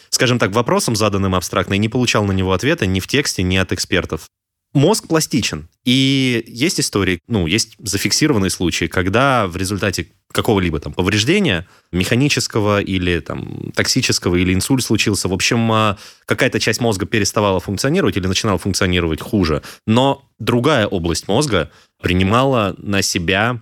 скажем 0.09 0.39
так, 0.39 0.51
вопросом, 0.51 0.95
заданным 0.95 1.35
абстрактно, 1.35 1.73
и 1.73 1.77
не 1.77 1.89
получал 1.89 2.25
на 2.25 2.31
него 2.31 2.53
ответа 2.53 2.85
ни 2.85 2.99
в 2.99 3.07
тексте, 3.07 3.43
ни 3.43 3.57
от 3.57 3.71
экспертов. 3.71 4.29
Мозг 4.73 5.07
пластичен. 5.07 5.67
И 5.83 6.43
есть 6.47 6.79
истории, 6.79 7.19
ну, 7.27 7.47
есть 7.47 7.75
зафиксированные 7.79 8.51
случаи, 8.51 8.85
когда 8.85 9.47
в 9.47 9.57
результате 9.57 10.11
какого-либо 10.31 10.79
там 10.79 10.93
повреждения 10.93 11.67
механического 11.91 12.79
или 12.79 13.19
там 13.19 13.71
токсического 13.73 14.35
или 14.35 14.53
инсульт 14.53 14.83
случился, 14.83 15.27
в 15.27 15.33
общем, 15.33 15.71
а, 15.71 15.97
какая-то 16.25 16.59
часть 16.59 16.81
мозга 16.81 17.07
переставала 17.07 17.59
функционировать 17.59 18.15
или 18.17 18.27
начинала 18.27 18.59
функционировать 18.59 19.21
хуже, 19.21 19.63
но 19.87 20.23
другая 20.37 20.85
область 20.85 21.27
мозга 21.27 21.71
принимала 21.99 22.75
на 22.77 23.01
себя 23.01 23.59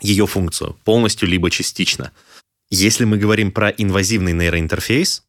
ее 0.00 0.26
функцию 0.26 0.76
полностью 0.84 1.28
либо 1.28 1.50
частично. 1.50 2.12
Если 2.70 3.04
мы 3.04 3.16
говорим 3.16 3.52
про 3.52 3.68
инвазивный 3.68 4.32
нейроинтерфейс, 4.32 5.22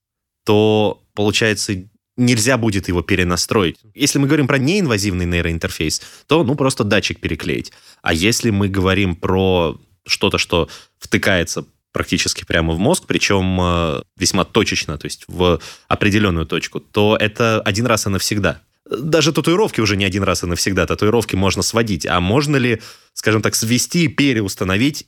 то 0.43 1.03
получается 1.13 1.87
нельзя 2.19 2.57
будет 2.57 2.87
его 2.87 3.01
перенастроить. 3.01 3.77
Если 3.95 4.19
мы 4.19 4.27
говорим 4.27 4.47
про 4.47 4.57
неинвазивный 4.57 5.25
нейроинтерфейс, 5.25 6.01
то 6.27 6.43
ну 6.43 6.55
просто 6.55 6.83
датчик 6.83 7.19
переклеить. 7.19 7.71
А 8.01 8.13
если 8.13 8.49
мы 8.49 8.67
говорим 8.67 9.15
про 9.15 9.79
что-то, 10.05 10.37
что 10.37 10.69
втыкается 10.99 11.65
практически 11.91 12.43
прямо 12.45 12.73
в 12.73 12.79
мозг, 12.79 13.05
причем 13.07 13.59
э, 13.61 14.01
весьма 14.17 14.45
точечно, 14.45 14.97
то 14.97 15.05
есть 15.05 15.23
в 15.27 15.59
определенную 15.87 16.45
точку, 16.45 16.79
то 16.79 17.17
это 17.19 17.61
один 17.61 17.87
раз 17.87 18.05
и 18.05 18.09
навсегда. 18.09 18.61
Даже 18.89 19.31
татуировки 19.31 19.81
уже 19.81 19.95
не 19.95 20.05
один 20.05 20.23
раз 20.23 20.43
и 20.43 20.47
навсегда. 20.47 20.85
Татуировки 20.85 21.35
можно 21.35 21.61
сводить. 21.61 22.05
А 22.05 22.19
можно 22.19 22.57
ли, 22.57 22.81
скажем 23.13 23.41
так, 23.41 23.55
свести 23.55 24.05
и 24.05 24.07
переустановить 24.07 25.07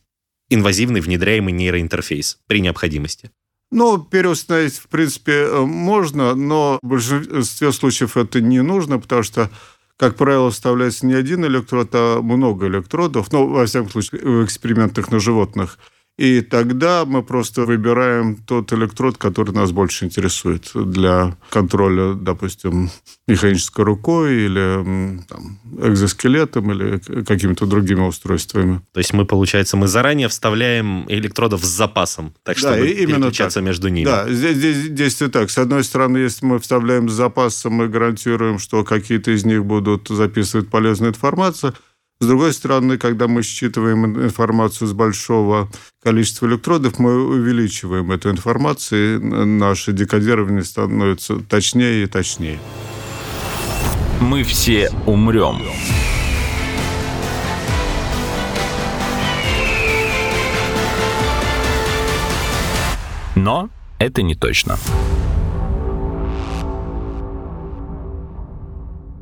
инвазивный 0.49 1.01
внедряемый 1.01 1.53
нейроинтерфейс 1.53 2.39
при 2.47 2.61
необходимости? 2.61 3.31
Ну, 3.71 3.97
переустановить, 3.97 4.75
в 4.75 4.87
принципе, 4.87 5.31
э, 5.31 5.59
можно, 5.61 6.35
но 6.35 6.77
в 6.81 6.87
большинстве 6.87 7.71
случаев 7.71 8.17
это 8.17 8.41
не 8.41 8.61
нужно, 8.61 8.99
потому 8.99 9.23
что, 9.23 9.49
как 9.97 10.17
правило, 10.17 10.51
вставляется 10.51 11.05
не 11.05 11.13
один 11.13 11.45
электрод, 11.45 11.89
а 11.93 12.21
много 12.21 12.67
электродов. 12.67 13.31
Ну, 13.31 13.47
во 13.47 13.65
всяком 13.65 13.89
случае, 13.89 14.21
в 14.21 14.45
экспериментах 14.45 15.11
на 15.11 15.19
животных– 15.19 15.79
и 16.17 16.41
тогда 16.41 17.05
мы 17.05 17.23
просто 17.23 17.65
выбираем 17.65 18.35
тот 18.35 18.71
электрод, 18.73 19.17
который 19.17 19.55
нас 19.55 19.71
больше 19.71 20.05
интересует 20.05 20.69
для 20.75 21.35
контроля, 21.49 22.13
допустим, 22.13 22.91
механической 23.27 23.83
рукой 23.83 24.45
или 24.45 25.19
там, 25.27 25.59
экзоскелетом 25.81 26.71
или 26.71 27.23
какими-то 27.23 27.65
другими 27.65 28.01
устройствами. 28.01 28.81
То 28.93 28.99
есть 28.99 29.13
мы, 29.13 29.25
получается, 29.25 29.77
мы 29.77 29.87
заранее 29.87 30.27
вставляем 30.27 31.05
электродов 31.07 31.63
с 31.63 31.69
запасом, 31.69 32.35
так 32.43 32.57
чтобы 32.57 32.77
да, 32.77 32.85
именно 32.85 33.15
переключаться 33.15 33.59
так. 33.59 33.67
между 33.67 33.87
ними. 33.87 34.05
Да, 34.05 34.29
здесь, 34.29 34.57
здесь 34.57 34.89
действует 34.89 35.31
так. 35.31 35.49
С 35.49 35.57
одной 35.57 35.83
стороны, 35.83 36.17
если 36.19 36.45
мы 36.45 36.59
вставляем 36.59 37.09
с 37.09 37.13
запасом, 37.13 37.73
мы 37.73 37.87
гарантируем, 37.87 38.59
что 38.59 38.83
какие-то 38.83 39.31
из 39.31 39.45
них 39.45 39.65
будут 39.65 40.09
записывать 40.09 40.69
полезную 40.69 41.11
информацию– 41.11 41.73
с 42.21 42.25
другой 42.27 42.53
стороны, 42.53 42.99
когда 42.99 43.27
мы 43.27 43.41
считываем 43.41 44.05
информацию 44.23 44.87
с 44.87 44.93
большого 44.93 45.71
количества 46.03 46.45
электродов, 46.45 46.99
мы 46.99 47.19
увеличиваем 47.27 48.11
эту 48.11 48.29
информацию, 48.29 49.17
и 49.17 49.19
наше 49.19 49.91
декодирование 49.91 50.63
становится 50.63 51.37
точнее 51.39 52.03
и 52.03 52.05
точнее. 52.05 52.59
Мы 54.19 54.43
все 54.43 54.91
умрем. 55.07 55.63
Но 63.35 63.71
это 63.97 64.21
не 64.21 64.35
точно. 64.35 64.77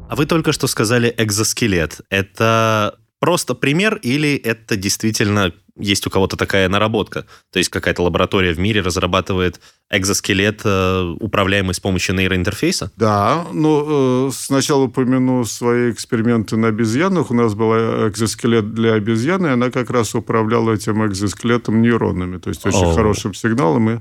А 0.09 0.15
вы 0.15 0.25
только 0.25 0.51
что 0.53 0.65
сказали 0.65 1.13
экзоскелет. 1.17 2.01
Это 2.09 2.97
просто 3.19 3.53
пример 3.53 3.99
или 4.01 4.35
это 4.35 4.75
действительно 4.75 5.53
есть 5.77 6.07
у 6.07 6.09
кого-то 6.09 6.35
такая 6.35 6.67
наработка? 6.67 7.27
То 7.51 7.59
есть 7.59 7.69
какая-то 7.69 8.01
лаборатория 8.01 8.53
в 8.53 8.59
мире 8.59 8.81
разрабатывает 8.81 9.61
экзоскелет, 9.91 10.61
э, 10.65 11.15
управляемый 11.19 11.75
с 11.75 11.79
помощью 11.79 12.15
нейроинтерфейса? 12.15 12.91
Да, 12.97 13.45
ну, 13.53 14.27
э, 14.27 14.31
сначала 14.33 14.85
упомяну 14.85 15.45
свои 15.45 15.91
эксперименты 15.91 16.57
на 16.57 16.69
обезьянах. 16.69 17.29
У 17.29 17.35
нас 17.35 17.53
был 17.53 17.71
экзоскелет 18.07 18.73
для 18.73 18.93
обезьяны, 18.93 19.47
и 19.47 19.51
она 19.51 19.69
как 19.69 19.91
раз 19.91 20.15
управляла 20.15 20.73
этим 20.73 21.05
экзоскелетом 21.05 21.83
нейронами, 21.83 22.39
то 22.39 22.49
есть 22.49 22.65
очень 22.65 22.85
О. 22.85 22.95
хорошим 22.95 23.35
сигналом, 23.35 23.89
и 23.91 23.99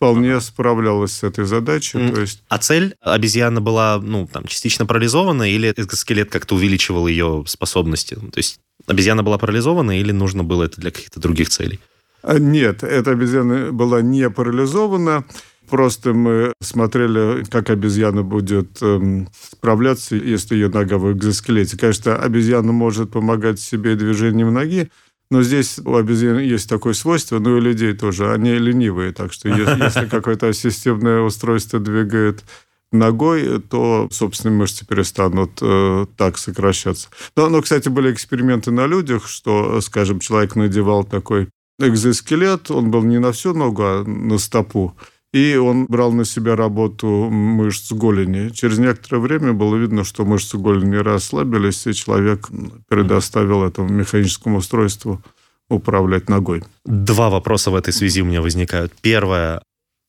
вполне 0.00 0.40
справлялась 0.40 1.12
с 1.12 1.22
этой 1.24 1.44
задачей. 1.44 1.98
Mm. 1.98 2.14
То 2.14 2.20
есть... 2.22 2.42
А 2.48 2.56
цель 2.56 2.94
обезьяны 3.02 3.60
была 3.60 4.00
ну, 4.02 4.26
там, 4.26 4.46
частично 4.46 4.86
парализована 4.86 5.42
или 5.42 5.74
скелет 5.94 6.30
как-то 6.30 6.54
увеличивал 6.54 7.06
ее 7.06 7.44
способности? 7.46 8.14
То 8.14 8.38
есть 8.38 8.60
обезьяна 8.86 9.22
была 9.22 9.36
парализована 9.36 10.00
или 10.00 10.10
нужно 10.10 10.42
было 10.42 10.64
это 10.64 10.80
для 10.80 10.90
каких-то 10.90 11.20
других 11.20 11.50
целей? 11.50 11.80
А, 12.22 12.38
нет, 12.38 12.82
эта 12.82 13.10
обезьяна 13.10 13.72
была 13.72 14.00
не 14.00 14.30
парализована. 14.30 15.24
Просто 15.68 16.14
мы 16.14 16.54
смотрели, 16.62 17.44
как 17.44 17.68
обезьяна 17.68 18.22
будет 18.22 18.82
эм, 18.82 19.28
справляться, 19.52 20.16
если 20.16 20.54
ее 20.54 20.68
нога 20.68 20.96
в 20.96 21.12
экзоскелете. 21.12 21.76
Конечно, 21.76 22.16
обезьяна 22.16 22.72
может 22.72 23.10
помогать 23.10 23.60
себе 23.60 23.96
движением 23.96 24.54
ноги, 24.54 24.90
но 25.30 25.42
здесь 25.42 25.78
у 25.78 25.94
обезьян 25.94 26.38
есть 26.38 26.68
такое 26.68 26.92
свойство, 26.92 27.38
ну 27.38 27.56
и 27.56 27.60
людей 27.60 27.92
тоже. 27.94 28.32
Они 28.32 28.52
ленивые, 28.54 29.12
так 29.12 29.32
что 29.32 29.48
если 29.48 30.06
какое-то 30.06 30.52
системное 30.52 31.20
устройство 31.20 31.78
двигает 31.78 32.44
ногой, 32.92 33.60
то 33.60 34.08
собственные 34.10 34.58
мышцы 34.58 34.84
перестанут 34.84 35.52
э, 35.62 36.06
так 36.16 36.38
сокращаться. 36.38 37.08
Но, 37.36 37.48
но, 37.48 37.62
кстати, 37.62 37.88
были 37.88 38.12
эксперименты 38.12 38.72
на 38.72 38.86
людях, 38.86 39.28
что, 39.28 39.80
скажем, 39.80 40.18
человек 40.18 40.56
надевал 40.56 41.04
такой 41.04 41.48
экзоскелет, 41.78 42.70
он 42.70 42.90
был 42.90 43.02
не 43.02 43.18
на 43.18 43.32
всю 43.32 43.54
ногу, 43.54 43.82
а 43.84 44.04
на 44.04 44.38
стопу 44.38 44.96
и 45.32 45.56
он 45.56 45.86
брал 45.86 46.12
на 46.12 46.24
себя 46.24 46.56
работу 46.56 47.06
мышц 47.30 47.92
голени. 47.92 48.50
Через 48.50 48.78
некоторое 48.78 49.20
время 49.20 49.52
было 49.52 49.76
видно, 49.76 50.04
что 50.04 50.24
мышцы 50.24 50.58
голени 50.58 50.96
расслабились, 50.96 51.86
и 51.86 51.94
человек 51.94 52.48
предоставил 52.88 53.62
этому 53.62 53.88
механическому 53.88 54.58
устройству 54.58 55.22
управлять 55.68 56.28
ногой. 56.28 56.64
Два 56.84 57.30
вопроса 57.30 57.70
в 57.70 57.76
этой 57.76 57.92
связи 57.92 58.22
у 58.22 58.24
меня 58.24 58.42
возникают. 58.42 58.92
Первое. 59.00 59.62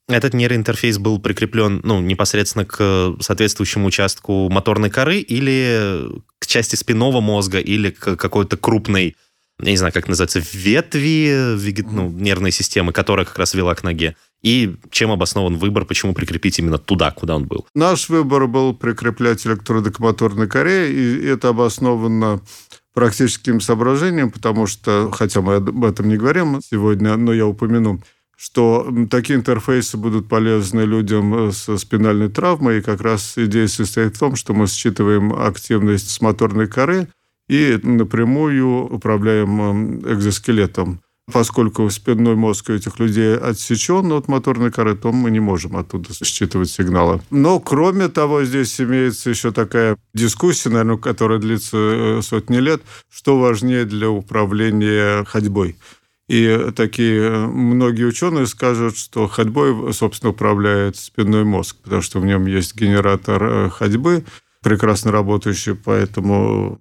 Этот 0.08 0.34
нейроинтерфейс 0.34 0.98
был 0.98 1.20
прикреплен 1.20 1.82
ну, 1.84 2.02
непосредственно 2.02 2.66
к 2.66 3.16
соответствующему 3.22 3.88
участку 3.88 4.50
моторной 4.50 4.90
коры 4.90 5.20
или 5.20 6.10
к 6.40 6.48
части 6.48 6.76
спинного 6.76 7.22
мозга 7.22 7.60
или 7.60 7.92
к 7.92 8.16
какой-то 8.16 8.58
крупной 8.58 9.16
я 9.62 9.70
не 9.70 9.78
знаю, 9.78 9.94
как 9.94 10.08
называется, 10.08 10.42
ветви 10.54 11.56
ну, 11.92 12.10
нервной 12.10 12.52
системы, 12.52 12.94
которая 12.94 13.26
как 13.26 13.38
раз 13.38 13.54
вела 13.54 13.76
к 13.76 13.84
ноге. 13.84 14.16
И 14.42 14.76
чем 14.90 15.12
обоснован 15.12 15.58
выбор, 15.58 15.86
почему 15.86 16.14
прикрепить 16.14 16.58
именно 16.60 16.80
туда, 16.80 17.12
куда 17.12 17.36
он 17.36 17.46
был? 17.46 17.68
Наш 17.76 18.10
выбор 18.10 18.48
был 18.48 18.74
прикреплять 18.74 19.46
электроды 19.46 19.92
к 19.92 20.00
моторной 20.00 20.48
коре, 20.48 20.92
и 20.92 21.26
это 21.26 21.50
обосновано 21.50 22.42
практическим 22.94 23.62
соображением, 23.62 24.32
потому 24.32 24.68
что, 24.68 25.12
хотя 25.12 25.42
мы 25.42 25.56
об 25.56 25.86
этом 25.86 26.10
не 26.10 26.18
говорим 26.18 26.60
сегодня, 26.62 27.16
но 27.18 27.34
я 27.34 27.46
упомяну, 27.46 28.02
что 28.36 28.92
такие 29.12 29.38
интерфейсы 29.38 29.98
будут 29.98 30.28
полезны 30.28 30.82
людям 30.82 31.52
со 31.52 31.78
спинальной 31.78 32.30
травмой, 32.30 32.80
и 32.80 32.82
как 32.82 33.02
раз 33.02 33.38
идея 33.38 33.68
состоит 33.68 34.16
в 34.16 34.20
том, 34.20 34.36
что 34.36 34.54
мы 34.54 34.66
считываем 34.66 35.34
активность 35.34 36.10
с 36.10 36.20
моторной 36.22 36.68
коры 36.68 37.08
и 37.48 37.80
напрямую 37.84 38.92
управляем 38.92 40.00
экзоскелетом 40.00 41.02
Поскольку 41.32 41.90
спинной 41.90 42.36
мозг 42.36 42.70
у 42.70 42.74
этих 42.74 43.00
людей 43.00 43.38
отсечен 43.38 44.12
от 44.12 44.28
моторной 44.28 44.72
коры, 44.72 44.96
то 44.96 45.12
мы 45.12 45.32
не 45.32 45.40
можем 45.40 45.78
оттуда 45.78 46.10
считывать 46.14 46.70
сигналы. 46.70 47.22
Но, 47.30 47.60
кроме 47.60 48.08
того, 48.10 48.44
здесь 48.44 48.82
имеется 48.82 49.30
еще 49.30 49.52
такая 49.52 49.98
дискуссия, 50.14 50.70
наверное, 50.70 50.98
которая 50.98 51.40
длится 51.40 51.78
э, 51.78 52.22
сотни 52.22 52.58
лет, 52.58 52.82
что 53.10 53.40
важнее 53.40 53.86
для 53.86 54.10
управления 54.10 55.24
ходьбой. 55.26 55.78
И 56.28 56.72
такие 56.76 57.22
э, 57.22 57.46
многие 57.46 58.06
ученые 58.06 58.48
скажут, 58.48 58.98
что 58.98 59.28
ходьбой, 59.28 59.94
собственно, 59.94 60.32
управляет 60.32 60.98
спинной 60.98 61.44
мозг, 61.44 61.78
потому 61.84 62.02
что 62.02 62.20
в 62.20 62.26
нем 62.26 62.46
есть 62.46 62.76
генератор 62.76 63.44
э, 63.44 63.70
ходьбы, 63.70 64.24
прекрасно 64.62 65.12
работающий, 65.12 65.76
поэтому 65.76 66.80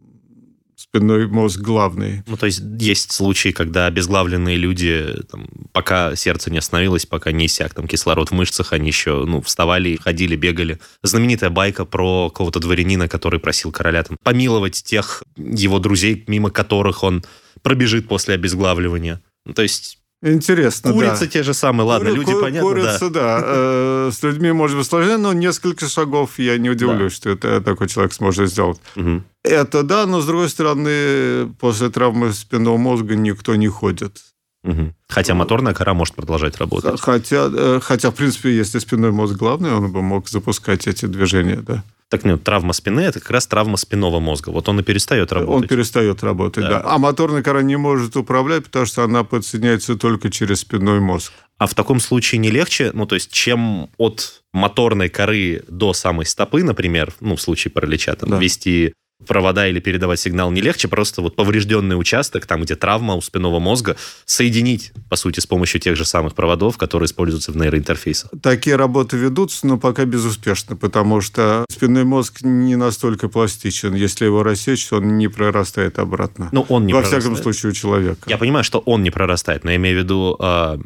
спинной 0.81 1.27
мозг 1.27 1.61
главный. 1.61 2.23
Ну, 2.27 2.39
то 2.39 2.47
есть 2.47 2.63
есть 2.79 3.13
случаи, 3.13 3.51
когда 3.51 3.87
обезглавленные 3.87 4.57
люди, 4.57 5.15
там, 5.31 5.47
пока 5.73 6.17
сердце 6.17 6.51
не 6.51 6.57
остановилось, 6.57 7.05
пока 7.05 7.33
не 7.33 7.47
иссяк 7.47 7.75
там 7.75 7.87
кислород 7.87 8.31
в 8.31 8.35
мышцах, 8.35 8.73
они 8.73 8.89
еще 8.89 9.25
ну, 9.27 9.43
вставали, 9.43 9.97
ходили, 9.97 10.37
бегали. 10.37 10.81
Знаменитая 11.03 11.51
байка 11.51 11.85
про 11.85 12.31
какого-то 12.31 12.61
дворянина, 12.61 13.09
который 13.09 13.41
просил 13.41 13.73
короля 13.73 14.03
там, 14.03 14.17
помиловать 14.23 14.83
тех 14.83 15.23
его 15.37 15.79
друзей, 15.81 16.25
мимо 16.27 16.51
которых 16.51 17.03
он 17.03 17.25
пробежит 17.63 18.09
после 18.09 18.35
обезглавливания. 18.35 19.21
Ну, 19.45 19.53
то 19.53 19.63
есть 19.63 20.00
Интересно, 20.23 20.93
Курицы 20.93 21.21
да. 21.21 21.27
те 21.29 21.43
же 21.43 21.55
самые, 21.55 21.87
ладно, 21.87 22.11
Кури- 22.11 22.17
люди, 22.17 22.33
ку- 22.33 22.41
понятно, 22.43 22.69
Курица, 22.69 23.09
да. 23.11 23.41
Э, 23.43 24.11
С 24.13 24.23
людьми 24.23 24.53
может 24.53 24.77
быть 24.77 24.87
сложнее, 24.87 25.17
но 25.17 25.33
несколько 25.33 25.89
шагов 25.89 26.39
я 26.39 26.59
не 26.59 26.69
удивлюсь, 26.69 27.15
что 27.15 27.31
это 27.31 27.61
такой 27.63 27.89
человек 27.89 28.13
сможет 28.13 28.51
сделать. 28.51 28.79
да. 28.95 29.01
Мгм. 29.03 29.25
Это 29.45 29.83
да, 29.83 30.05
но 30.07 30.21
с 30.21 30.27
другой 30.27 30.51
стороны, 30.51 31.47
после 31.59 31.89
травмы 31.89 32.33
спинного 32.35 32.77
мозга 32.77 33.17
никто 33.17 33.57
не 33.57 33.69
ходит. 33.69 34.19
Мгм. 34.63 34.95
Хотя 35.09 35.33
моторная 35.35 35.73
кора 35.73 35.95
может 35.95 36.15
продолжать 36.15 36.59
работать. 36.59 37.01
Хотя, 37.01 37.49
э, 37.51 37.81
хотя, 37.83 38.11
в 38.11 38.15
принципе, 38.15 38.55
если 38.55 38.79
спинной 38.79 39.13
мозг 39.13 39.37
главный, 39.37 39.73
он 39.73 39.91
бы 39.91 40.03
мог 40.03 40.29
запускать 40.29 40.87
эти 40.87 41.07
движения, 41.07 41.57
да. 41.67 41.83
Так 42.11 42.25
нет, 42.25 42.43
травма 42.43 42.73
спины– 42.73 43.01
это 43.03 43.21
как 43.21 43.31
раз 43.31 43.47
травма 43.47 43.77
спинного 43.77 44.19
мозга. 44.19 44.51
Вот 44.51 44.69
он 44.69 44.81
и 44.81 44.83
перестает 44.83 45.33
работать. 45.33 45.63
Он 45.63 45.69
перестает 45.69 46.25
работать, 46.25 46.65
Да. 46.65 46.83
да. 46.83 46.83
А 46.85 46.99
моторная 46.99 47.41
кора 47.43 47.63
не 47.63 47.77
может 47.77 48.17
управлять, 48.17 48.65
потому 48.65 48.85
что 48.85 49.05
она 49.05 49.23
подсоединяется 49.23 49.95
только 49.95 50.29
через 50.29 50.61
спинной 50.61 50.99
мозг. 50.99 51.33
А 51.59 51.69
в 51.69 51.75
таком 51.75 52.01
случае 52.01 52.41
не 52.41 52.51
легче, 52.51 52.91
ну, 52.95 53.07
то 53.07 53.15
есть, 53.15 53.31
чем 53.31 53.91
от 53.97 54.43
моторной 54.53 55.09
коры 55.09 55.63
до 55.69 55.93
самой 55.93 56.27
стопы, 56.27 56.65
например, 56.65 57.13
ну, 57.21 57.37
в 57.37 57.41
случае 57.41 57.71
паралича, 57.71 58.17
там, 58.17 58.31
Да. 58.31 58.39
вести 58.39 58.93
провода 59.27 59.67
или 59.69 59.81
передавать 59.81 60.21
сигнал 60.21 60.51
не 60.51 60.61
легче, 60.61 60.89
просто 60.89 61.23
вот 61.23 61.37
поврежденный 61.37 61.99
участок, 61.99 62.47
там, 62.47 62.63
где 62.63 62.77
травма 62.77 63.15
у 63.15 63.21
спинного 63.21 63.59
мозга, 63.59 63.97
соединить, 64.25 64.93
по 65.09 65.17
сути, 65.17 65.41
с 65.41 65.47
помощью 65.47 65.81
тех 65.81 65.97
же 65.97 66.05
самых 66.05 66.35
проводов, 66.35 66.77
которые 66.79 67.07
используются 67.07 67.53
в 67.53 67.57
нейроинтерфейсах. 67.57 68.31
Такие 68.43 68.77
работы 68.77 69.17
ведутся, 69.17 69.67
но 69.67 69.79
пока 69.79 70.05
безуспешно, 70.05 70.77
потому 70.77 71.21
что 71.21 71.65
спинной 71.71 72.05
мозг 72.05 72.43
не 72.43 72.77
настолько 72.77 73.29
пластичен. 73.29 73.95
Если 73.95 74.25
его 74.25 74.43
рассечь, 74.43 74.93
он 74.93 75.19
не 75.19 75.29
прорастает 75.29 75.99
обратно. 75.99 76.49
Ну, 76.53 76.67
он 76.69 76.87
не 76.87 76.93
Во 76.93 77.01
прорастает. 77.01 77.23
всяком 77.23 77.43
случае, 77.43 77.71
у 77.71 77.75
человека. 77.75 78.29
Я 78.29 78.39
понимаю, 78.39 78.65
что 78.65 78.79
он 78.81 79.03
не 79.03 79.11
прорастает, 79.11 79.65
но 79.65 79.71
я 79.71 79.77
имею 79.77 79.97
в 80.01 80.03
виду, 80.05 80.37
а, 80.39 80.79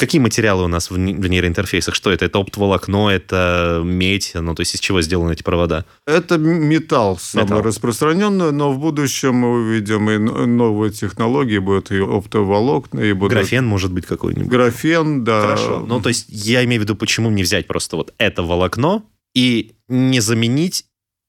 какие 0.00 0.20
материалы 0.20 0.64
у 0.64 0.66
нас 0.66 0.90
в, 0.90 0.94
в 0.94 0.98
нейроинтерфейсах? 0.98 1.94
Что 1.94 2.10
это? 2.10 2.24
Это 2.24 2.38
оптоволокно, 2.38 3.10
это 3.10 3.82
медь? 3.84 4.32
Ну, 4.34 4.54
то 4.54 4.62
есть 4.62 4.74
из 4.74 4.80
чего 4.80 5.02
сделаны 5.02 5.32
эти 5.32 5.42
провода? 5.42 5.84
Это 6.06 6.38
металл 6.38 7.18
самый 7.18 7.44
Металл. 7.44 7.62
распространенный, 7.62 8.50
но 8.50 8.72
в 8.72 8.78
будущем 8.78 9.34
мы 9.34 9.52
увидим 9.60 10.10
и 10.10 10.16
новые 10.18 10.90
технологии, 10.90 11.58
будут 11.58 11.92
и 11.92 11.98
оптоволокна, 11.98 13.00
и 13.00 13.12
будут... 13.12 13.32
Графен, 13.32 13.66
может 13.66 13.92
быть, 13.92 14.06
какой-нибудь? 14.06 14.48
Графен, 14.48 15.22
да. 15.22 15.42
Хорошо. 15.42 15.84
Ну, 15.86 16.00
то 16.00 16.08
есть 16.08 16.24
я 16.28 16.64
имею 16.64 16.80
в 16.80 16.84
виду, 16.84 16.96
почему 16.96 17.30
не 17.30 17.42
взять 17.42 17.66
просто 17.66 17.96
вот 17.96 18.14
это 18.16 18.42
волокно 18.42 19.04
и 19.34 19.72
не 19.88 20.20
заменить 20.20 20.86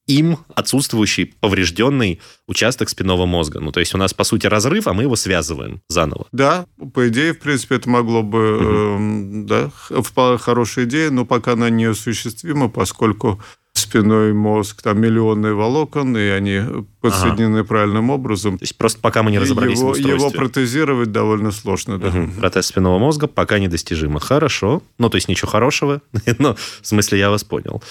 им 0.07 0.39
отсутствующий 0.55 1.25
поврежденный 1.39 2.19
участок 2.47 2.89
спинного 2.89 3.25
мозга. 3.25 3.59
Ну, 3.59 3.71
то 3.71 3.79
есть 3.79 3.93
у 3.93 3.97
нас, 3.97 4.13
по 4.13 4.23
сути, 4.23 4.47
разрыв, 4.47 4.87
а 4.87 4.93
мы 4.93 5.03
его 5.03 5.15
связываем 5.15 5.81
заново. 5.89 6.27
Да, 6.31 6.65
по 6.93 7.07
идее, 7.07 7.33
в 7.33 7.39
принципе, 7.39 7.75
это 7.75 7.89
могло 7.89 8.23
бы, 8.23 8.39
эм, 8.39 9.45
да, 9.45 9.69
х- 9.73 10.01
вполне 10.01 10.37
хорошая 10.37 10.85
идея, 10.85 11.11
но 11.11 11.25
пока 11.25 11.53
она 11.53 11.69
неосуществима, 11.69 12.67
поскольку 12.69 13.41
спиной 13.73 14.33
мозг, 14.33 14.81
там 14.81 14.99
миллионные 14.99 15.53
волокон, 15.53 16.17
и 16.17 16.21
они 16.27 16.61
подсоединены 16.99 17.63
правильным 17.63 18.09
образом. 18.09 18.57
То 18.57 18.63
есть 18.63 18.77
просто 18.77 18.99
пока 18.99 19.23
мы 19.23 19.31
не 19.31 19.39
разобрались 19.39 19.77
его, 19.79 19.87
в 19.89 19.91
устройстве. 19.91 20.19
его 20.19 20.29
протезировать 20.31 21.11
довольно 21.13 21.51
сложно, 21.51 21.97
да. 21.97 22.09
Мгм. 22.09 22.31
Протез 22.33 22.65
спинного 22.67 22.99
мозга 22.99 23.27
пока 23.27 23.59
недостижимо. 23.59 24.19
Хорошо. 24.19 24.83
Ну, 24.97 25.09
то 25.09 25.15
есть 25.15 25.29
ничего 25.29 25.49
хорошего. 25.49 26.01
Но, 26.37 26.55
в 26.81 26.87
смысле, 26.87 27.19
я 27.19 27.29
вас 27.29 27.43
понял. 27.45 27.81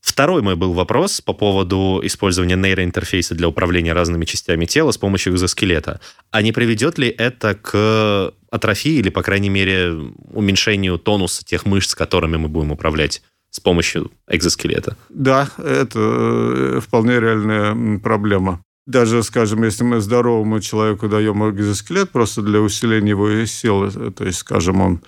Второй 0.00 0.40
мой 0.40 0.56
был 0.56 0.72
вопрос 0.72 1.20
по 1.20 1.32
поводу 1.32 2.00
использования 2.02 2.56
нейроинтерфейса 2.56 3.34
для 3.34 3.48
управления 3.48 3.92
разными 3.92 4.24
частями 4.24 4.64
тела 4.64 4.92
с 4.92 4.98
помощью 4.98 5.34
экзоскелета. 5.34 6.00
А 6.30 6.42
не 6.42 6.52
приведет 6.52 6.98
ли 6.98 7.08
это 7.08 7.54
к 7.54 8.32
атрофии 8.50 8.94
или, 8.94 9.10
по 9.10 9.22
крайней 9.22 9.50
мере, 9.50 9.94
уменьшению 10.32 10.98
тонуса 10.98 11.44
тех 11.44 11.66
мышц, 11.66 11.94
которыми 11.94 12.36
мы 12.36 12.48
будем 12.48 12.72
управлять 12.72 13.22
с 13.50 13.60
помощью 13.60 14.10
экзоскелета? 14.28 14.96
Да, 15.10 15.50
это 15.58 15.98
э, 15.98 16.80
вполне 16.82 17.20
реальная 17.20 17.98
проблема. 17.98 18.62
Даже, 18.86 19.22
скажем, 19.22 19.62
если 19.64 19.84
мы 19.84 20.00
здоровому 20.00 20.60
человеку 20.60 21.08
даем 21.08 21.48
экзоскелет 21.50 22.10
просто 22.10 22.42
для 22.42 22.60
усиления 22.60 23.10
его 23.10 23.44
силы, 23.44 23.90
э, 23.94 24.10
то 24.16 24.24
есть, 24.24 24.38
скажем, 24.38 24.80
он 24.80 25.00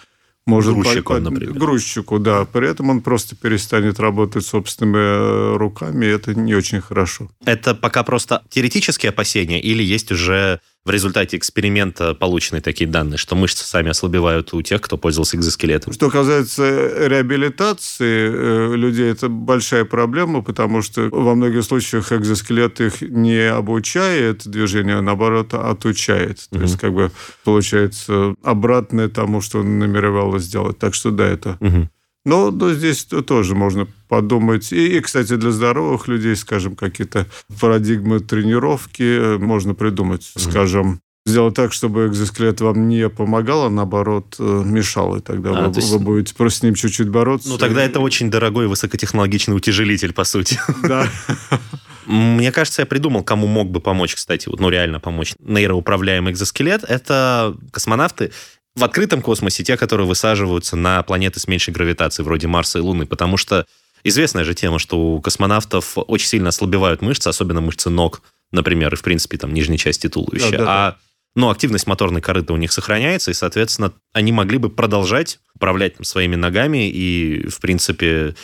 может... 0.46 0.74
Грузчику, 0.74 1.14
по- 1.14 1.20
например. 1.20 1.54
Грузчику, 1.54 2.18
да. 2.18 2.44
При 2.44 2.68
этом 2.68 2.90
он 2.90 3.00
просто 3.00 3.36
перестанет 3.36 4.00
работать 4.00 4.44
собственными 4.44 4.96
э, 4.96 5.56
руками, 5.56 6.06
и 6.06 6.08
это 6.08 6.34
не 6.34 6.54
очень 6.54 6.80
хорошо. 6.80 7.30
Это 7.44 7.74
пока 7.74 8.02
просто 8.02 8.42
теоретические 8.48 9.10
опасения 9.10 9.60
или 9.60 9.82
есть 9.82 10.10
уже 10.12 10.60
в 10.84 10.90
результате 10.90 11.36
эксперимента 11.36 12.12
получены 12.14 12.60
такие 12.60 12.90
данные, 12.90 13.16
что 13.16 13.36
мышцы 13.36 13.64
сами 13.64 13.90
ослабевают 13.90 14.52
у 14.52 14.62
тех, 14.62 14.80
кто 14.80 14.96
пользовался 14.98 15.36
экзоскелетом? 15.36 15.92
Что 15.92 16.10
касается 16.10 17.06
реабилитации 17.08 18.30
э, 18.32 18.76
людей, 18.76 19.10
это 19.12 19.28
большая 19.28 19.84
проблема, 19.84 20.42
потому 20.42 20.82
что 20.82 21.02
во 21.10 21.34
многих 21.34 21.62
случаях 21.64 22.12
экзоскелет 22.12 22.80
их 22.80 23.00
не 23.00 23.48
обучает 23.48 24.46
движению, 24.48 24.98
а 24.98 25.02
наоборот 25.02 25.54
отучает. 25.54 26.38
То 26.50 26.56
Мгм. 26.56 26.64
есть 26.64 26.78
как 26.78 26.92
бы 26.92 27.12
получается 27.44 28.34
обратное 28.42 29.08
тому, 29.08 29.40
что 29.40 29.60
он 29.60 29.78
намеревалось 29.78 30.42
сделать. 30.44 30.78
Так 30.78 30.94
что 30.94 31.10
да, 31.10 31.26
это... 31.28 31.56
Мгм. 31.60 31.90
Но, 32.24 32.50
но 32.50 32.72
здесь 32.72 33.04
то- 33.04 33.22
тоже 33.22 33.54
можно 33.54 33.88
подумать. 34.08 34.72
И, 34.72 34.96
и, 34.96 35.00
кстати, 35.00 35.36
для 35.36 35.50
здоровых 35.50 36.06
людей, 36.08 36.36
скажем, 36.36 36.76
какие-то 36.76 37.26
парадигмы 37.60 38.20
тренировки 38.20 39.02
э, 39.02 39.38
можно 39.38 39.74
придумать. 39.74 40.30
Скажем, 40.36 41.00
сделать 41.26 41.54
так, 41.54 41.72
чтобы 41.72 42.06
экзоскелет 42.06 42.60
вам 42.60 42.88
не 42.88 43.08
помогал, 43.08 43.64
а 43.66 43.70
наоборот 43.70 44.36
э, 44.38 44.62
мешал. 44.64 45.16
И 45.16 45.20
тогда 45.20 45.50
А, 45.50 45.66
вы, 45.68 45.74
то 45.74 45.80
есть- 45.80 45.90
вы 45.92 45.98
будете 45.98 46.34
просто 46.34 46.60
с 46.60 46.62
ним 46.62 46.74
чуть-чуть 46.74 47.08
бороться. 47.08 47.48
Ну, 47.48 47.58
тогда 47.58 47.84
И- 47.84 47.88
это 47.88 47.98
очень 48.00 48.30
дорогой 48.30 48.68
высокотехнологичный 48.68 49.56
утяжелитель, 49.56 50.12
по 50.12 50.24
сути. 50.24 50.60
Да. 50.82 51.08
Мне 52.06 52.50
кажется, 52.50 52.82
я 52.82 52.86
придумал, 52.86 53.22
кому 53.22 53.46
мог 53.46 53.70
бы 53.70 53.80
помочь, 53.80 54.16
кстати, 54.16 54.48
вот, 54.48 54.58
ну, 54.58 54.68
реально 54.70 54.98
помочь. 54.98 55.34
Нейроуправляемый 55.38 56.32
экзоскелет— 56.32 56.82
это 56.88 57.56
космонавты 57.70 58.32
в 58.74 58.84
открытом 58.84 59.20
космосе, 59.22 59.64
те, 59.64 59.76
которые 59.76 60.06
высаживаются 60.06 60.76
на 60.76 61.02
планеты 61.02 61.40
с 61.40 61.46
меньшей 61.46 61.74
гравитацией, 61.74 62.24
вроде 62.24 62.46
Марса 62.46 62.78
и 62.78 62.82
Луны, 62.82 63.06
потому 63.06 63.36
что 63.36 63.66
известная 64.04 64.44
же 64.44 64.54
тема, 64.54 64.78
что 64.78 64.98
у 64.98 65.20
космонавтов 65.20 65.92
очень 65.96 66.26
сильно 66.26 66.48
ослабевают 66.48 67.02
мышцы, 67.02 67.28
особенно 67.28 67.60
мышцы 67.60 67.90
ног, 67.90 68.22
например, 68.50 68.92
и, 68.92 68.96
в 68.96 69.02
принципе, 69.02 69.36
там, 69.36 69.52
нижней 69.52 69.78
части 69.78 70.08
туловища. 70.08 70.50
Да-да-да. 70.50 70.70
А 70.70 70.96
ну, 71.34 71.50
активность 71.50 71.86
моторной 71.86 72.20
корыта 72.20 72.52
у 72.52 72.56
них 72.56 72.72
сохраняется, 72.72 73.30
и, 73.30 73.34
соответственно, 73.34 73.92
они 74.12 74.32
могли 74.32 74.58
бы 74.58 74.68
продолжать 74.68 75.38
управлять 75.54 75.96
там, 75.96 76.04
своими 76.04 76.36
ногами 76.36 76.90
и, 76.90 77.48
в 77.48 77.60
принципе, 77.60 78.34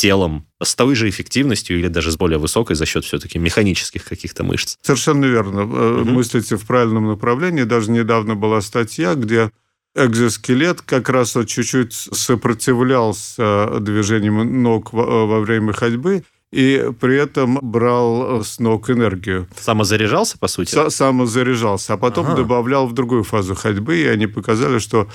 телом 0.00 0.46
с 0.62 0.74
той 0.74 0.94
же 0.94 1.08
эффективностью 1.08 1.78
или 1.78 1.88
даже 1.88 2.10
с 2.10 2.16
более 2.16 2.38
высокой 2.38 2.74
за 2.76 2.86
счет 2.86 3.04
все-таки 3.04 3.38
механических 3.38 4.04
каких-то 4.04 4.44
мышц. 4.44 4.76
Совершенно 4.82 5.26
верно. 5.26 5.60
Э, 5.60 6.00
Мгм. 6.04 6.14
Мыслите 6.14 6.56
в 6.56 6.66
правильном 6.66 7.06
направлении. 7.08 7.64
Даже 7.64 7.90
недавно 7.90 8.34
была 8.34 8.60
статья, 8.62 9.14
где 9.14 9.50
экзоскелет 9.96 10.80
как 10.82 11.08
раз 11.08 11.34
вот 11.34 11.48
чуть-чуть 11.48 11.92
сопротивлялся 12.70 13.78
движениям 13.80 14.62
ног 14.62 14.92
во 14.92 15.26
во 15.26 15.40
время 15.40 15.72
ходьбы 15.72 16.22
и 16.52 16.90
при 17.00 17.16
этом 17.16 17.58
брал 17.62 18.42
с 18.44 18.58
ног 18.58 18.90
энергию. 18.90 19.46
Самозаряжался, 19.56 20.38
по 20.38 20.48
сути? 20.48 20.74
Са- 20.74 20.90
Самозаряжался, 20.90 21.94
а 21.94 21.96
потом 21.96 22.26
Ага. 22.26 22.36
добавлял 22.36 22.86
в 22.86 22.92
другую 22.92 23.22
фазу 23.24 23.54
ходьбы, 23.54 23.96
и 23.98 24.06
они 24.06 24.26
показали, 24.26 24.78
что 24.80 25.08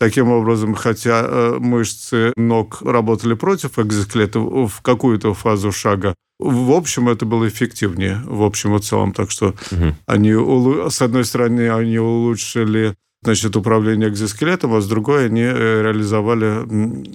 таким 0.00 0.30
образом, 0.30 0.74
хотя 0.74 1.22
э, 1.22 1.56
мышцы 1.60 2.32
ног 2.36 2.80
работали 2.82 3.34
против 3.34 3.78
экзоскелета 3.78 4.40
в 4.40 4.80
какую-то 4.82 5.34
фазу 5.34 5.70
шага, 5.70 6.14
в 6.38 6.72
общем, 6.72 7.10
это 7.10 7.26
было 7.26 7.46
эффективнее, 7.46 8.22
в 8.24 8.42
общем 8.42 8.74
и 8.74 8.80
целом. 8.80 9.12
Так 9.12 9.30
что 9.30 9.54
Мгм. 9.70 9.94
они, 10.06 10.32
с 10.90 11.02
одной 11.02 11.26
стороны, 11.26 11.70
они 11.70 11.98
улучшили 11.98 12.94
значит, 13.22 13.54
управление 13.56 14.08
экзоскелетом, 14.08 14.72
а 14.72 14.80
с 14.80 14.88
другой 14.88 15.26
они 15.26 15.42
э, 15.42 15.82
реализовали 15.82 16.64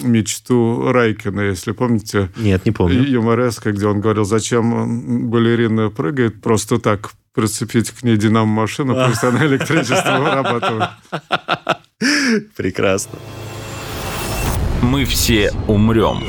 мечту 0.07 0.91
Райкина, 0.91 1.41
если 1.41 1.71
помните. 1.71 2.29
Нет, 2.37 2.65
не 2.65 2.71
помню. 2.71 3.01
Юмореска, 3.03 3.71
где 3.71 3.87
он 3.87 3.99
говорил, 3.99 4.25
зачем 4.25 5.27
балерина 5.31 5.89
прыгает 5.89 6.39
просто 6.41 6.77
так, 6.77 7.13
прицепить 7.33 7.89
к 7.89 8.03
ней 8.03 8.17
динамо-машину, 8.17 8.95
пусть 9.07 9.23
она 9.23 9.43
электричество 9.47 10.19
вырабатывает. 10.19 10.89
Прекрасно. 12.55 13.19
Мы 14.81 15.05
все 15.05 15.51
умрем. 15.67 16.23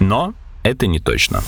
Но 0.00 0.34
это 0.62 0.86
не 0.86 1.00
точно. 1.00 1.42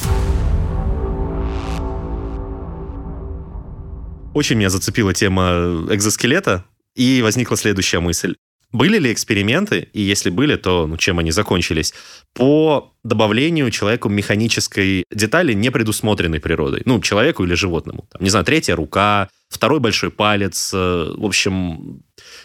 Очень 4.35 4.57
меня 4.57 4.71
зацепила 4.71 5.15
тема 5.15 5.87
экзоскелета, 5.91 6.65
и 6.95 7.23
возникла 7.23 7.57
следующая 7.57 8.01
мысль. 8.01 8.37
Были 8.73 8.99
ли 8.99 9.13
эксперименты, 9.13 9.89
и 9.93 10.01
если 10.01 10.31
были, 10.31 10.55
то 10.57 10.87
ну, 10.87 10.97
чем 10.97 11.19
они 11.19 11.33
закончились, 11.33 11.93
по 12.35 12.95
добавлению 13.03 13.71
человеку 13.71 14.09
механической 14.09 15.05
детали, 15.11 15.55
не 15.55 15.71
предусмотренной 15.71 16.39
природой? 16.39 16.83
Ну, 16.85 17.01
человеку 17.01 17.45
или 17.45 17.55
животному. 17.55 18.07
Там, 18.13 18.23
не 18.23 18.31
знаю, 18.31 18.45
третья 18.45 18.77
рука, 18.77 19.29
второй 19.49 19.81
большой 19.81 20.11
палец, 20.11 20.71
э, 20.73 21.15
в 21.17 21.25
общем, 21.25 22.03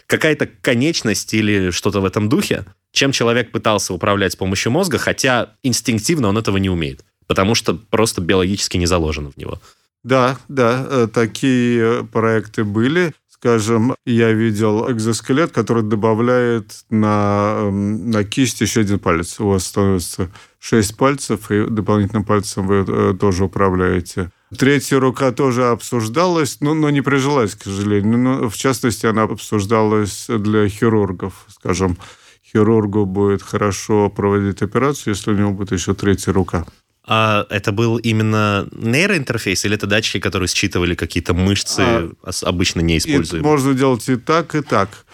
какая-то 0.08 0.46
конечность 0.46 1.32
или 1.32 1.70
что-то 1.70 2.00
в 2.00 2.04
этом 2.04 2.28
духе, 2.28 2.64
чем 2.92 3.12
человек 3.12 3.52
пытался 3.52 3.94
управлять 3.94 4.32
с 4.32 4.36
помощью 4.36 4.72
мозга, 4.72 4.98
хотя 4.98 5.52
инстинктивно 5.62 6.28
он 6.28 6.38
этого 6.38 6.56
не 6.56 6.70
умеет, 6.70 7.04
потому 7.28 7.54
что 7.54 7.74
просто 7.74 8.20
биологически 8.20 8.78
не 8.78 8.86
заложено 8.86 9.30
в 9.30 9.36
него. 9.36 9.60
Да, 10.02 10.38
да, 10.48 10.86
э, 10.88 11.08
такие 11.12 12.04
проекты 12.04 12.64
были. 12.64 13.12
Скажем, 13.38 13.94
я 14.06 14.32
видел 14.32 14.90
экзоскелет, 14.90 15.52
который 15.52 15.82
добавляет 15.82 16.84
на, 16.88 17.56
эм, 17.58 18.10
на 18.10 18.24
кисть 18.24 18.62
еще 18.62 18.80
один 18.80 18.98
палец. 18.98 19.38
У 19.40 19.48
вас 19.48 19.66
становится 19.66 20.30
шесть 20.58 20.96
пальцев, 20.96 21.50
и 21.50 21.66
дополнительным 21.66 22.24
пальцем 22.24 22.66
вы 22.66 22.84
э, 22.88 23.14
тоже 23.20 23.44
управляете. 23.44 24.30
Третья 24.56 24.98
рука 24.98 25.32
тоже 25.32 25.66
обсуждалась, 25.66 26.58
но, 26.60 26.72
но 26.72 26.88
не 26.88 27.02
прижилась, 27.02 27.54
к 27.54 27.64
сожалению. 27.64 28.18
Но, 28.18 28.48
в 28.48 28.56
частности, 28.56 29.04
она 29.04 29.24
обсуждалась 29.24 30.26
для 30.28 30.66
хирургов. 30.68 31.44
Скажем, 31.48 31.98
хирургу 32.42 33.04
будет 33.04 33.42
хорошо 33.42 34.08
проводить 34.08 34.62
операцию, 34.62 35.14
если 35.14 35.32
у 35.32 35.36
него 35.36 35.50
будет 35.50 35.72
еще 35.72 35.94
третья 35.94 36.32
рука. 36.32 36.64
А 37.06 37.46
это 37.50 37.70
был 37.72 37.98
именно 37.98 38.66
нейроинтерфейс 38.72 39.64
или 39.64 39.76
это 39.76 39.86
датчики, 39.86 40.18
которые 40.18 40.48
считывали 40.48 40.94
какие-то 40.94 41.34
мышцы, 41.34 41.80
а, 41.80 42.10
обычно 42.42 42.80
неиспользуемые? 42.80 43.48
Можно 43.48 43.74
делать 43.74 44.08
и 44.08 44.16
так, 44.16 44.54
и 44.54 44.60
так. 44.60 45.06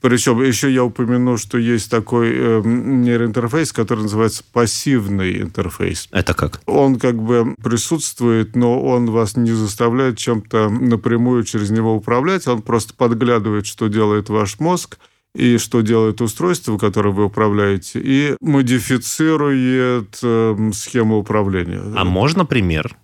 Причем 0.00 0.40
еще 0.40 0.72
я 0.72 0.84
упомяну, 0.84 1.36
что 1.36 1.58
есть 1.58 1.90
такой 1.90 2.30
э, 2.32 2.62
нейроинтерфейс, 2.64 3.72
который 3.72 4.02
называется 4.02 4.44
пассивный 4.52 5.42
интерфейс. 5.42 6.08
Это 6.12 6.34
как? 6.34 6.60
Он 6.66 6.98
как 6.98 7.20
бы 7.20 7.56
присутствует, 7.62 8.54
но 8.54 8.80
он 8.80 9.10
вас 9.10 9.36
не 9.36 9.50
заставляет 9.50 10.18
чем-то 10.18 10.68
напрямую 10.68 11.42
через 11.42 11.70
него 11.70 11.94
управлять. 11.94 12.46
Он 12.46 12.62
просто 12.62 12.94
подглядывает, 12.94 13.66
что 13.66 13.88
делает 13.88 14.28
ваш 14.28 14.60
мозг, 14.60 14.98
и 15.34 15.58
что 15.58 15.80
делает 15.80 16.20
устройство, 16.20 16.78
которое 16.78 17.10
вы 17.10 17.24
управляете, 17.24 18.00
и 18.02 18.36
модифицирует 18.40 20.18
э, 20.22 20.70
схему 20.74 21.18
управления. 21.18 21.82
А 21.96 22.04
можно 22.04 22.44
пример? 22.44 22.96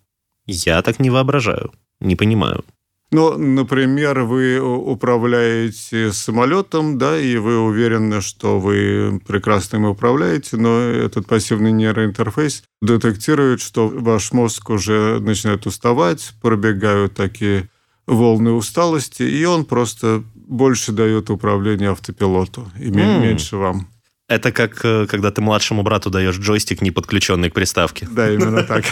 Я 0.47 0.83
так 0.83 1.01
не 1.01 1.11
воображаю, 1.11 1.73
не 2.01 2.17
понимаю. 2.17 2.65
Ну, 3.11 3.39
например, 3.39 4.21
вы 4.21 4.61
управляете 4.61 6.13
самолетом, 6.13 6.99
да, 6.99 7.19
и 7.19 7.39
вы 7.39 7.59
уверены, 7.59 8.21
что 8.21 8.61
вы 8.61 9.19
прекрасно 9.27 9.79
им 9.79 9.87
управляете, 9.87 10.59
но 10.59 10.79
этот 10.79 11.27
пассивный 11.27 11.73
нейроинтерфейс 11.73 12.65
детектирует, 12.83 13.63
что 13.63 13.89
ваш 13.89 14.33
мозг 14.33 14.69
уже 14.69 15.21
начинает 15.21 15.67
уставать, 15.67 16.35
пробегают 16.43 17.15
такие 17.15 17.71
волны 18.07 18.51
усталости, 18.53 19.23
и 19.23 19.43
он 19.47 19.65
просто 19.65 20.23
больше 20.49 20.93
дает 20.93 21.31
управление 21.31 21.91
автопилоту 21.91 22.71
и 22.79 22.89
mm. 22.89 23.21
меньше 23.21 23.57
вам. 23.57 23.89
Это 24.29 24.53
как 24.53 24.85
э, 24.85 25.07
когда 25.07 25.31
ты 25.31 25.41
младшему 25.41 25.83
брату 25.83 26.11
даешь 26.11 26.39
джойстик, 26.39 26.83
не 26.83 26.91
подключенный 26.91 27.51
к 27.51 27.55
приставке. 27.55 28.07
Да, 28.11 28.31
именно 28.31 28.63
так. 28.63 28.85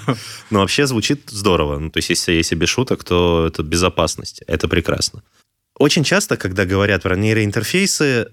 Но 0.50 0.60
вообще 0.60 0.86
звучит 0.86 1.28
здорово. 1.28 1.78
Ну, 1.78 1.90
то 1.90 1.98
есть, 1.98 2.08
если, 2.08 2.32
если 2.32 2.54
без 2.54 2.70
шуток, 2.70 3.04
то 3.04 3.46
это 3.46 3.62
безопасность. 3.62 4.42
Это 4.46 4.66
прекрасно. 4.66 5.22
Очень 5.78 6.04
часто, 6.04 6.36
когда 6.38 6.64
говорят 6.64 7.02
про 7.02 7.16
нейроинтерфейсы, 7.16 8.28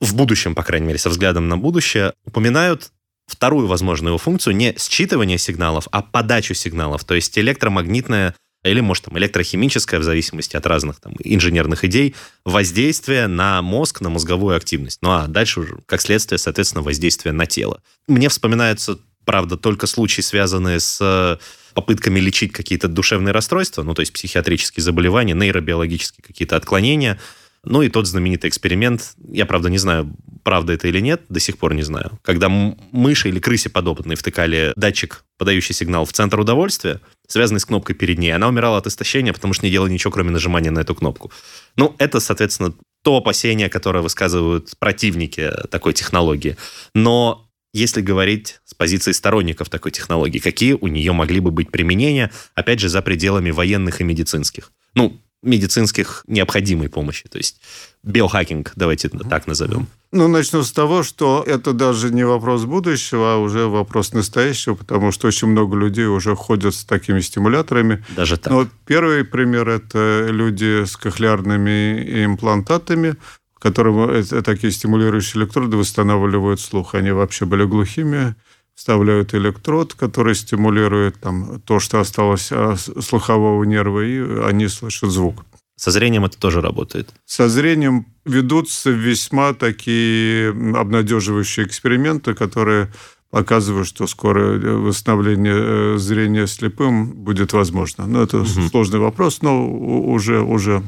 в 0.00 0.14
будущем, 0.14 0.54
по 0.54 0.62
крайней 0.62 0.86
мере, 0.88 0.98
со 0.98 1.08
взглядом 1.08 1.48
на 1.48 1.56
будущее, 1.56 2.12
упоминают 2.26 2.92
вторую 3.26 3.66
возможную 3.66 4.10
его 4.10 4.18
функцию 4.18 4.54
не 4.54 4.72
считывание 4.74 5.38
сигналов, 5.38 5.88
а 5.90 6.02
подачу 6.02 6.52
сигналов. 6.52 7.04
То 7.04 7.14
есть 7.14 7.38
электромагнитная 7.38 8.34
или, 8.64 8.80
может, 8.80 9.04
там, 9.04 9.18
электрохимическое, 9.18 10.00
в 10.00 10.02
зависимости 10.02 10.56
от 10.56 10.66
разных 10.66 11.00
там, 11.00 11.14
инженерных 11.22 11.84
идей, 11.84 12.14
воздействие 12.44 13.26
на 13.26 13.62
мозг, 13.62 14.00
на 14.00 14.10
мозговую 14.10 14.56
активность. 14.56 14.98
Ну 15.02 15.10
а 15.10 15.26
дальше 15.26 15.60
уже, 15.60 15.78
как 15.86 16.00
следствие, 16.00 16.38
соответственно, 16.38 16.82
воздействие 16.82 17.32
на 17.32 17.46
тело. 17.46 17.82
Мне 18.08 18.28
вспоминаются, 18.28 18.98
правда, 19.24 19.56
только 19.56 19.86
случаи, 19.86 20.22
связанные 20.22 20.80
с 20.80 20.98
э, 21.00 21.36
попытками 21.74 22.20
лечить 22.20 22.52
какие-то 22.52 22.88
душевные 22.88 23.32
расстройства, 23.32 23.82
ну, 23.82 23.94
то 23.94 24.00
есть 24.00 24.12
психиатрические 24.12 24.82
заболевания, 24.82 25.34
нейробиологические 25.34 26.22
какие-то 26.22 26.56
отклонения– 26.56 27.18
ну 27.64 27.82
и 27.82 27.88
тот 27.88 28.06
знаменитый 28.06 28.48
эксперимент, 28.48 29.14
я, 29.28 29.46
правда, 29.46 29.68
не 29.68 29.78
знаю, 29.78 30.14
правда 30.42 30.72
это 30.72 30.88
или 30.88 31.00
нет, 31.00 31.22
до 31.28 31.40
сих 31.40 31.58
пор 31.58 31.74
не 31.74 31.82
знаю, 31.82 32.18
когда 32.22 32.48
мыши 32.48 33.28
или 33.28 33.38
крысе 33.38 33.70
подопытные 33.70 34.16
втыкали 34.16 34.72
датчик, 34.76 35.24
подающий 35.38 35.74
сигнал 35.74 36.04
в 36.04 36.12
центр 36.12 36.38
удовольствия, 36.38 37.00
связанный 37.26 37.60
с 37.60 37.64
кнопкой 37.64 37.96
перед 37.96 38.18
ней, 38.18 38.30
она 38.30 38.48
умирала 38.48 38.78
от 38.78 38.86
истощения, 38.86 39.32
потому 39.32 39.54
что 39.54 39.64
не 39.64 39.72
делала 39.72 39.88
ничего, 39.88 40.12
кроме 40.12 40.30
нажимания 40.30 40.70
на 40.70 40.80
эту 40.80 40.94
кнопку. 40.94 41.32
Ну, 41.76 41.94
это, 41.98 42.20
соответственно, 42.20 42.74
то 43.02 43.16
опасение, 43.16 43.68
которое 43.68 44.00
высказывают 44.02 44.70
противники 44.78 45.50
такой 45.70 45.92
технологии. 45.92 46.56
Но 46.94 47.50
если 47.74 48.00
говорить 48.00 48.60
с 48.64 48.72
позиции 48.72 49.12
сторонников 49.12 49.68
такой 49.68 49.90
технологии, 49.90 50.38
какие 50.38 50.74
у 50.74 50.86
нее 50.86 51.12
могли 51.12 51.40
бы 51.40 51.50
быть 51.50 51.70
применения, 51.70 52.30
опять 52.54 52.78
же, 52.78 52.88
за 52.88 53.02
пределами 53.02 53.50
военных 53.50 54.00
и 54.00 54.04
медицинских? 54.04 54.72
Ну, 54.94 55.20
медицинских 55.44 56.24
необходимой 56.26 56.88
помощи. 56.88 57.28
То 57.28 57.38
есть 57.38 57.60
биохакинг, 58.02 58.72
давайте 58.76 59.08
так 59.08 59.46
назовем. 59.46 59.86
Ну, 60.12 60.28
начну 60.28 60.62
с 60.62 60.72
того, 60.72 61.02
что 61.02 61.42
это 61.46 61.72
даже 61.72 62.12
не 62.12 62.24
вопрос 62.24 62.64
будущего, 62.64 63.34
а 63.34 63.36
уже 63.38 63.66
вопрос 63.66 64.12
настоящего, 64.12 64.74
потому 64.74 65.10
что 65.10 65.26
очень 65.26 65.48
много 65.48 65.76
людей 65.76 66.06
уже 66.06 66.36
ходят 66.36 66.74
с 66.74 66.84
такими 66.84 67.20
стимуляторами. 67.20 68.04
Даже 68.16 68.36
так. 68.36 68.52
Но 68.52 68.68
первый 68.86 69.24
пример– 69.24 69.68
это 69.70 70.28
люди 70.30 70.84
с 70.84 70.96
кохлеарными 70.96 72.24
имплантатами, 72.24 73.16
которым 73.58 74.22
такие 74.44 74.70
стимулирующие 74.70 75.42
электроды 75.42 75.76
восстанавливают 75.76 76.60
слух. 76.60 76.94
Они 76.94 77.10
вообще 77.10 77.46
были 77.46 77.64
глухими, 77.64 78.36
вставляют 78.74 79.34
электрод, 79.34 79.94
который 79.94 80.34
стимулирует 80.34 81.20
там, 81.20 81.60
то, 81.60 81.80
что 81.80 82.00
осталось 82.00 82.52
от 82.52 82.80
слухового 82.80 83.64
нерва, 83.64 84.00
и 84.00 84.40
они 84.42 84.68
слышат 84.68 85.10
звук. 85.10 85.44
Со 85.76 85.90
зрением 85.90 86.24
это 86.24 86.38
тоже 86.38 86.60
работает? 86.60 87.12
Со 87.24 87.48
зрением 87.48 88.06
ведутся 88.24 88.90
весьма 88.90 89.54
такие 89.54 90.50
обнадеживающие 90.50 91.66
эксперименты, 91.66 92.34
которые 92.34 92.92
показывают, 93.30 93.88
что 93.88 94.06
скоро 94.06 94.56
восстановление 94.60 95.56
э, 95.56 95.98
зрения 95.98 96.46
слепым 96.46 97.06
будет 97.12 97.52
возможно. 97.52 98.06
Но 98.06 98.22
это 98.22 98.38
угу. 98.38 98.68
сложный 98.70 99.00
вопрос, 99.00 99.42
но 99.42 99.68
уже, 99.68 100.40
уже 100.40 100.84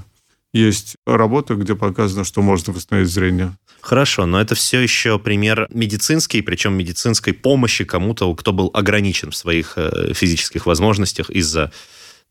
есть 0.53 0.96
работа, 1.05 1.57
где 1.57 1.75
показано, 1.75 2.22
что 2.22 2.42
можно 2.42 2.72
восстановить 2.72 3.11
зрение. 3.11 3.57
Хорошо, 3.87 4.27
но 4.27 4.40
это 4.40 4.57
все 4.57 4.81
еще 4.81 5.16
пример 5.20 5.68
медицинский, 5.70 6.42
причем 6.42 6.72
медицинской 6.72 7.33
помощи 7.33 7.85
кому-то, 7.85 8.35
кто 8.35 8.53
был 8.53 8.68
ограничен 8.75 9.31
в 9.31 9.37
своих 9.37 9.75
э, 9.77 10.12
физических 10.12 10.66
возможностях 10.66 11.31
из-за 11.31 11.70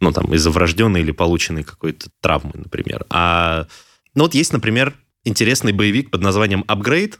ну, 0.01 0.11
там, 0.11 0.33
из-за 0.33 0.49
врожденной 0.49 0.99
или 0.99 1.11
полученной 1.11 1.63
какой-то 1.63 2.07
травмы, 2.19 2.51
например. 2.55 3.05
А, 3.09 3.67
ну, 4.15 4.23
вот 4.23 4.33
есть, 4.33 4.51
например, 4.51 4.95
интересный 5.23 5.71
боевик 5.71 6.11
под 6.11 6.21
названием 6.21 6.65
«Upgrade», 6.67 7.13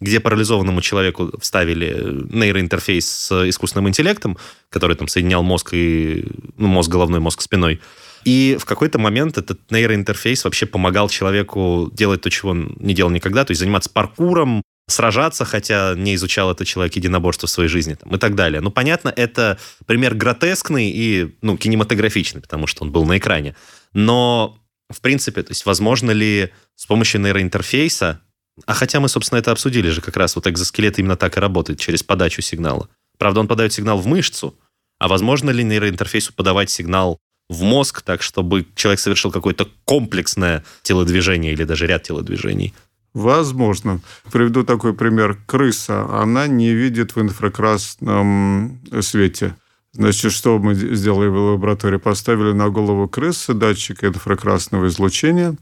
где 0.00 0.20
парализованному 0.20 0.82
человеку 0.82 1.32
вставили 1.40 2.26
нейроинтерфейс 2.30 3.08
с 3.08 3.48
искусственным 3.48 3.88
интеллектом, 3.88 4.36
который 4.68 4.96
там 4.96 5.08
соединял 5.08 5.42
мозг 5.42 5.70
и 5.72 6.26
ну, 6.58 6.68
мозг 6.68 6.90
головной, 6.90 7.20
мозг 7.20 7.40
спиной. 7.40 7.80
И 8.24 8.56
в 8.60 8.64
какой-то 8.64 8.98
момент 8.98 9.38
этот 9.38 9.70
нейроинтерфейс 9.70 10.44
вообще 10.44 10.66
помогал 10.66 11.08
человеку 11.08 11.90
делать 11.92 12.22
то, 12.22 12.30
чего 12.30 12.50
он 12.50 12.76
не 12.78 12.94
делал 12.94 13.10
никогда, 13.10 13.44
то 13.44 13.52
есть 13.52 13.60
заниматься 13.60 13.90
паркуром, 13.90 14.62
сражаться, 14.88 15.44
хотя 15.44 15.94
не 15.94 16.14
изучал 16.14 16.50
этот 16.50 16.66
человек 16.66 16.96
единоборство 16.96 17.46
в 17.46 17.50
своей 17.50 17.68
жизни 17.68 17.94
там, 17.94 18.14
и 18.14 18.18
так 18.18 18.34
далее. 18.34 18.60
Ну, 18.60 18.70
понятно, 18.70 19.12
это 19.14 19.58
пример 19.86 20.14
гротескный 20.14 20.90
и 20.90 21.36
ну, 21.42 21.56
кинематографичный, 21.56 22.40
потому 22.40 22.66
что 22.66 22.84
он 22.84 22.90
был 22.90 23.04
на 23.04 23.18
экране. 23.18 23.54
Но, 23.92 24.58
в 24.90 25.00
принципе, 25.00 25.42
то 25.42 25.50
есть 25.50 25.66
возможно 25.66 26.10
ли 26.10 26.50
с 26.74 26.86
помощью 26.86 27.20
нейроинтерфейса, 27.20 28.22
а 28.66 28.74
хотя 28.74 28.98
мы, 28.98 29.08
собственно, 29.08 29.38
это 29.38 29.52
обсудили 29.52 29.90
же 29.90 30.00
как 30.00 30.16
раз, 30.16 30.34
вот 30.34 30.46
экзоскелет 30.46 30.98
именно 30.98 31.16
так 31.16 31.36
и 31.36 31.40
работает, 31.40 31.78
через 31.78 32.02
подачу 32.02 32.42
сигнала. 32.42 32.88
Правда, 33.18 33.40
он 33.40 33.48
подает 33.48 33.72
сигнал 33.72 33.98
в 33.98 34.06
мышцу, 34.06 34.58
а 34.98 35.08
возможно 35.08 35.50
ли 35.50 35.62
нейроинтерфейсу 35.62 36.32
подавать 36.32 36.70
сигнал 36.70 37.18
в 37.48 37.62
мозг, 37.62 38.02
так 38.02 38.22
чтобы 38.22 38.66
человек 38.74 39.00
совершил 39.00 39.30
какое-то 39.30 39.68
комплексное 39.84 40.64
телодвижение 40.82 41.52
или 41.52 41.64
даже 41.64 41.86
ряд 41.86 42.02
телодвижений? 42.02 42.74
Возможно. 43.14 44.00
Приведу 44.30 44.64
такой 44.64 44.94
пример. 44.94 45.38
Крыса, 45.46 46.04
она 46.10 46.46
не 46.46 46.72
видит 46.72 47.16
в 47.16 47.20
инфракрасном 47.20 48.80
свете. 49.00 49.56
Значит, 49.92 50.32
что 50.32 50.58
мы 50.58 50.74
сделали 50.74 51.28
в 51.28 51.52
лаборатории? 51.52 51.96
Поставили 51.96 52.52
на 52.52 52.68
голову 52.68 53.08
крысы 53.08 53.54
датчик 53.54 54.04
инфракрасного 54.04 54.86
излучения 54.88 55.56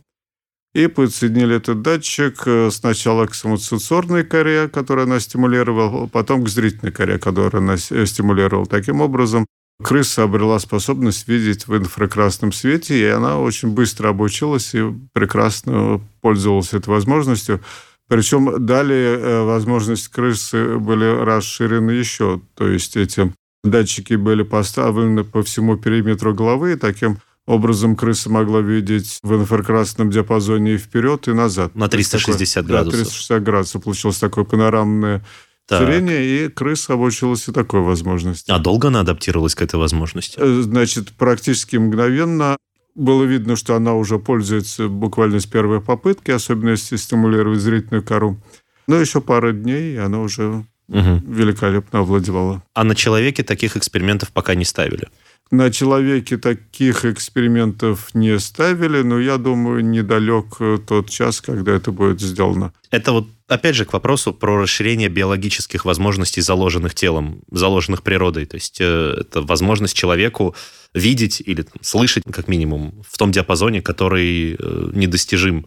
и 0.75 0.89
подсоединили 0.89 1.57
этот 1.57 1.81
датчик 1.81 2.43
э, 2.45 2.71
сначала 2.71 3.27
к 3.27 3.35
самосенсорной 3.35 4.25
коре, 4.25 4.69
которую 4.69 5.05
она 5.05 5.21
стимулировала, 5.21 6.07
потом 6.07 6.45
к 6.45 6.49
зрительной 6.51 6.93
коре, 6.93 7.19
которую 7.19 7.63
она 7.63 7.79
стимулировала. 7.79 8.67
Таким 8.67 9.01
образом, 9.01 9.47
крыса 9.83 10.25
обрела 10.25 10.59
способность 10.59 11.29
видеть 11.29 11.67
в 11.67 11.77
инфракрасном 11.77 12.53
свете, 12.53 12.99
и 12.99 13.05
она 13.05 13.39
очень 13.39 13.71
быстро 13.71 14.09
обучилась 14.09 14.75
и 14.75 14.83
прекрасно 15.13 16.01
пользовалась 16.21 16.73
этой 16.73 16.89
возможностью. 16.89 17.61
Причем 18.09 18.65
далее 18.65 19.19
э, 19.19 19.43
возможности 19.43 20.09
крысы 20.11 20.79
были 20.79 21.05
расширены 21.05 21.91
еще. 21.91 22.41
То 22.55 22.69
есть 22.69 22.97
эти 22.97 23.33
датчики 23.65 24.15
были 24.15 24.45
поставлены 24.45 25.25
по 25.25 25.43
всему 25.43 25.77
периметру 25.77 26.33
головы, 26.33 26.73
и 26.73 26.77
таким 26.77 27.19
образом 27.47 27.97
крыса 27.97 28.31
могла 28.31 28.61
видеть 28.61 29.19
в 29.23 29.35
инфракрасном 29.35 30.11
диапазоне 30.11 30.75
и 30.75 30.79
вперед, 30.79 31.29
и 31.29 31.33
назад. 31.33 31.75
На 31.75 31.89
360 31.89 32.55
такое, 32.55 32.69
градусов. 32.69 32.99
Да, 32.99 33.05
360 33.05 33.43
градусов. 33.43 33.83
Получилось 33.83 34.19
такое 34.19 34.45
панорамное 34.45 35.25
так. 35.67 35.87
зрение, 35.87 36.25
и 36.25 36.49
крыса 36.49 36.95
обучилась 36.95 37.49
и 37.49 37.53
такой 37.53 37.81
возможности. 37.81 38.51
А 38.51 38.59
долго 38.59 38.89
она 38.89 39.01
адаптировалась 39.01 39.55
к 39.55 39.63
этой 39.63 39.77
возможности? 39.77 40.39
Э, 40.39 40.63
значит, 40.63 41.13
практически 41.13 41.77
мгновенно 41.77 42.57
было 42.95 43.25
видно, 43.25 43.57
что 43.57 43.75
она 43.75 43.95
уже 43.95 44.19
пользуется 44.19 44.89
буквально 44.89 45.41
с 45.41 45.47
первой 45.47 45.81
попытки, 45.81 46.31
особенно 46.31 46.71
если 46.71 46.97
стимулировать 46.97 47.61
зрительную 47.61 48.03
кору. 48.03 48.39
Но 48.87 48.97
еще 48.97 49.21
пара 49.21 49.53
дней, 49.53 49.95
и 49.95 49.97
она 49.97 50.21
уже 50.21 50.65
угу. 50.89 51.23
великолепно 51.27 52.01
овладевала. 52.01 52.63
А 52.75 52.85
на 52.85 52.95
человеке 52.95 53.43
таких 53.43 53.77
экспериментов 53.77 54.31
пока 54.31 54.55
не 54.55 54.65
ставили? 54.65 55.09
На 55.51 55.71
человеке 55.71 56.39
таких 56.39 57.05
экспериментов 57.05 58.15
не 58.15 58.39
ставили, 58.41 59.03
но 59.03 59.21
я 59.21 59.37
думаю, 59.37 59.85
недалек 59.85 60.57
тот 60.87 61.09
час, 61.09 61.41
когда 61.41 61.73
это 61.73 61.93
будет 61.93 62.21
сделано. 62.21 62.73
Это 62.91 63.13
вот, 63.13 63.29
опять 63.49 63.75
же, 63.75 63.85
к 63.85 63.93
вопросу 63.93 64.33
про 64.33 64.63
расширение 64.63 65.09
биологических 65.09 65.85
возможностей, 65.85 66.41
заложенных 66.41 66.95
телом, 66.95 67.43
заложенных 67.51 68.03
природой. 68.03 68.47
То 68.47 68.57
есть 68.57 68.79
э, 68.81 69.17
это 69.21 69.43
возможность 69.43 69.95
человеку 69.95 70.55
видеть 70.95 71.41
или 71.45 71.63
там, 71.63 71.83
слышать, 71.83 72.25
как 72.31 72.49
минимум, 72.49 73.03
в 73.09 73.17
том 73.19 73.33
диапазоне, 73.33 73.83
который 73.83 74.55
э, 74.55 74.91
недостижим 74.93 75.67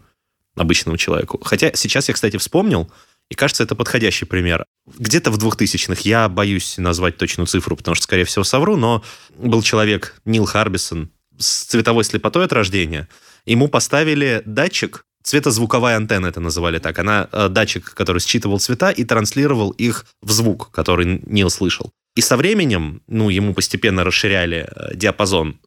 обычному 0.56 0.96
человеку. 0.96 1.40
Хотя 1.42 1.72
сейчас 1.74 2.08
я, 2.08 2.14
кстати, 2.14 2.36
вспомнил, 2.36 2.90
и 3.30 3.34
кажется, 3.34 3.62
это 3.62 3.74
подходящий 3.74 4.24
пример. 4.24 4.64
Где-то 4.98 5.30
в 5.30 5.38
2000-х, 5.38 6.02
я 6.04 6.28
боюсь 6.28 6.76
назвать 6.78 7.16
точную 7.16 7.46
цифру, 7.46 7.76
потому 7.76 7.94
что, 7.94 8.04
скорее 8.04 8.24
всего, 8.24 8.44
совру, 8.44 8.76
но 8.76 9.04
был 9.38 9.62
человек 9.62 10.20
Нил 10.24 10.44
Харбисон 10.44 11.10
с 11.38 11.64
цветовой 11.64 12.04
слепотой 12.04 12.44
от 12.44 12.52
рождения. 12.52 13.08
Ему 13.46 13.68
поставили 13.68 14.42
датчик, 14.44 15.06
цветозвуковая 15.22 15.96
антенна 15.96 16.26
это 16.26 16.40
называли 16.40 16.78
так. 16.78 16.98
Она 16.98 17.28
э, 17.30 17.48
датчик, 17.48 17.94
который 17.94 18.20
считывал 18.20 18.58
цвета 18.58 18.90
и 18.90 19.04
транслировал 19.04 19.70
их 19.70 20.06
в 20.22 20.30
звук, 20.30 20.70
который 20.70 21.20
Нил 21.26 21.50
слышал. 21.50 21.90
И 22.16 22.20
со 22.20 22.36
временем, 22.36 23.02
ну, 23.06 23.28
ему 23.28 23.54
постепенно 23.54 24.04
расширяли 24.04 24.68
э, 24.68 24.96
диапазон 24.96 25.60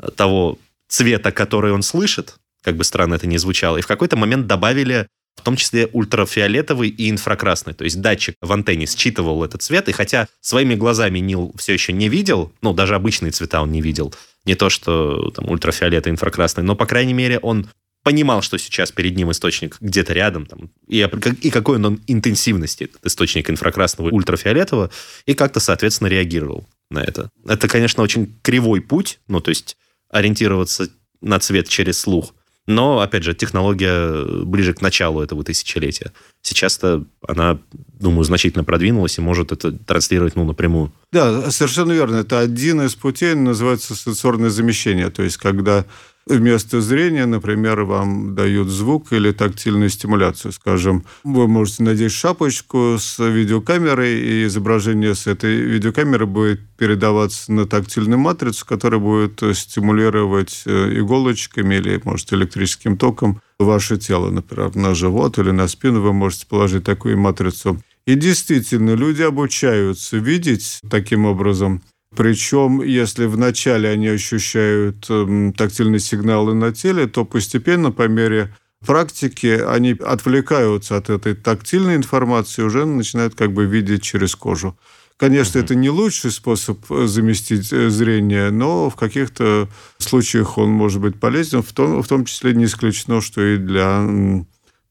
э, 0.00 0.10
того 0.16 0.58
цвета, 0.88 1.32
который 1.32 1.72
он 1.72 1.82
слышит, 1.82 2.36
как 2.62 2.76
бы 2.76 2.84
странно 2.84 3.14
это 3.14 3.26
ни 3.26 3.36
звучало, 3.36 3.78
и 3.78 3.82
в 3.82 3.86
какой-то 3.86 4.16
момент 4.16 4.46
добавили 4.46 5.06
в 5.38 5.42
том 5.42 5.54
числе 5.54 5.88
ультрафиолетовый 5.92 6.88
и 6.88 7.10
инфракрасный. 7.10 7.72
То 7.72 7.84
есть 7.84 8.00
датчик 8.00 8.34
в 8.40 8.52
антенне 8.52 8.86
считывал 8.86 9.44
этот 9.44 9.62
цвет, 9.62 9.88
и 9.88 9.92
хотя 9.92 10.26
своими 10.40 10.74
глазами 10.74 11.20
Нил 11.20 11.52
все 11.56 11.74
еще 11.74 11.92
не 11.92 12.08
видел, 12.08 12.52
ну, 12.60 12.74
даже 12.74 12.96
обычные 12.96 13.30
цвета 13.30 13.62
он 13.62 13.70
не 13.70 13.80
видел, 13.80 14.12
не 14.44 14.56
то, 14.56 14.68
что 14.68 15.30
там 15.30 15.48
ультрафиолет 15.48 16.06
и 16.06 16.10
инфракрасный, 16.10 16.64
но, 16.64 16.74
по 16.74 16.86
крайней 16.86 17.12
мере, 17.14 17.38
он 17.38 17.68
понимал, 18.02 18.42
что 18.42 18.58
сейчас 18.58 18.92
перед 18.92 19.16
ним 19.16 19.30
источник 19.30 19.76
где-то 19.80 20.12
рядом, 20.12 20.46
там, 20.46 20.70
и, 20.86 21.06
и 21.42 21.50
какой 21.50 21.76
он 21.76 22.00
интенсивности, 22.06 22.84
этот 22.84 23.06
источник 23.06 23.50
инфракрасного 23.50 24.10
ультрафиолетового, 24.10 24.90
и 25.26 25.34
как-то, 25.34 25.60
соответственно, 25.60 26.08
реагировал 26.08 26.68
на 26.90 27.00
это. 27.00 27.30
Это, 27.46 27.68
конечно, 27.68 28.02
очень 28.02 28.38
кривой 28.42 28.80
путь, 28.80 29.20
ну, 29.28 29.40
то 29.40 29.50
есть 29.50 29.76
ориентироваться 30.10 30.88
на 31.20 31.38
цвет 31.38 31.68
через 31.68 31.98
слух, 31.98 32.32
но, 32.68 33.00
опять 33.00 33.24
же, 33.24 33.34
технология 33.34 34.44
ближе 34.44 34.74
к 34.74 34.82
началу 34.82 35.22
этого 35.22 35.42
тысячелетия. 35.42 36.12
Сейчас-то 36.42 37.06
она, 37.26 37.58
думаю, 37.98 38.24
значительно 38.24 38.62
продвинулась 38.62 39.16
и 39.16 39.22
может 39.22 39.52
это 39.52 39.72
транслировать 39.72 40.36
ну, 40.36 40.44
напрямую. 40.44 40.92
Да, 41.10 41.50
совершенно 41.50 41.92
верно. 41.92 42.16
Это 42.16 42.40
один 42.40 42.82
из 42.82 42.94
путей, 42.94 43.34
называется 43.34 43.96
сенсорное 43.96 44.50
замещение. 44.50 45.08
То 45.08 45.22
есть, 45.22 45.38
когда 45.38 45.86
вместо 46.28 46.80
зрения, 46.80 47.26
например, 47.26 47.82
вам 47.82 48.34
дают 48.34 48.68
звук 48.68 49.12
или 49.12 49.32
тактильную 49.32 49.90
стимуляцию. 49.90 50.52
Скажем, 50.52 51.04
вы 51.24 51.48
можете 51.48 51.82
надеть 51.82 52.12
шапочку 52.12 52.96
с 52.98 53.18
видеокамерой, 53.18 54.20
и 54.20 54.44
изображение 54.46 55.14
с 55.14 55.26
этой 55.26 55.56
видеокамеры 55.56 56.26
будет 56.26 56.60
передаваться 56.76 57.52
на 57.52 57.66
тактильную 57.66 58.18
матрицу, 58.18 58.66
которая 58.66 59.00
будет 59.00 59.42
стимулировать 59.56 60.62
э, 60.66 60.98
иголочками 60.98 61.76
или, 61.76 62.00
может, 62.04 62.32
электрическим 62.32 62.96
током 62.96 63.40
ваше 63.58 63.96
тело, 63.96 64.30
например, 64.30 64.76
на 64.76 64.94
живот 64.94 65.38
или 65.38 65.50
на 65.50 65.68
спину 65.68 66.00
вы 66.00 66.12
можете 66.12 66.46
положить 66.46 66.84
такую 66.84 67.18
матрицу. 67.18 67.80
И 68.06 68.14
действительно, 68.14 68.94
люди 68.94 69.22
обучаются 69.22 70.16
видеть 70.16 70.80
таким 70.88 71.26
образом 71.26 71.82
причем, 72.18 72.82
если 72.82 73.26
вначале 73.26 73.88
они 73.88 74.08
ощущают 74.08 75.06
э, 75.08 75.52
тактильные 75.56 76.00
сигналы 76.00 76.52
на 76.52 76.72
теле, 76.72 77.06
то 77.06 77.24
постепенно, 77.24 77.92
по 77.92 78.08
мере 78.08 78.52
практики, 78.84 79.62
они 79.64 79.92
отвлекаются 79.92 80.96
от 80.96 81.10
этой 81.10 81.36
тактильной 81.36 81.94
информации, 81.94 82.62
уже 82.62 82.86
начинают 82.86 83.36
как 83.36 83.52
бы 83.52 83.66
видеть 83.66 84.02
через 84.02 84.34
кожу. 84.34 84.76
Конечно, 85.16 85.58
mm-hmm. 85.58 85.64
это 85.64 85.74
не 85.76 85.90
лучший 85.90 86.32
способ 86.32 86.80
э, 86.90 87.06
заместить 87.06 87.72
э, 87.72 87.88
зрение, 87.88 88.50
но 88.50 88.90
в 88.90 88.96
каких-то 88.96 89.68
случаях 89.98 90.58
он 90.58 90.70
может 90.70 91.00
быть 91.00 91.20
полезен, 91.20 91.62
в 91.62 91.72
том, 91.72 92.02
в 92.02 92.08
том 92.08 92.24
числе 92.24 92.52
не 92.52 92.64
исключено, 92.64 93.20
что 93.20 93.46
и 93.46 93.58
для 93.58 94.04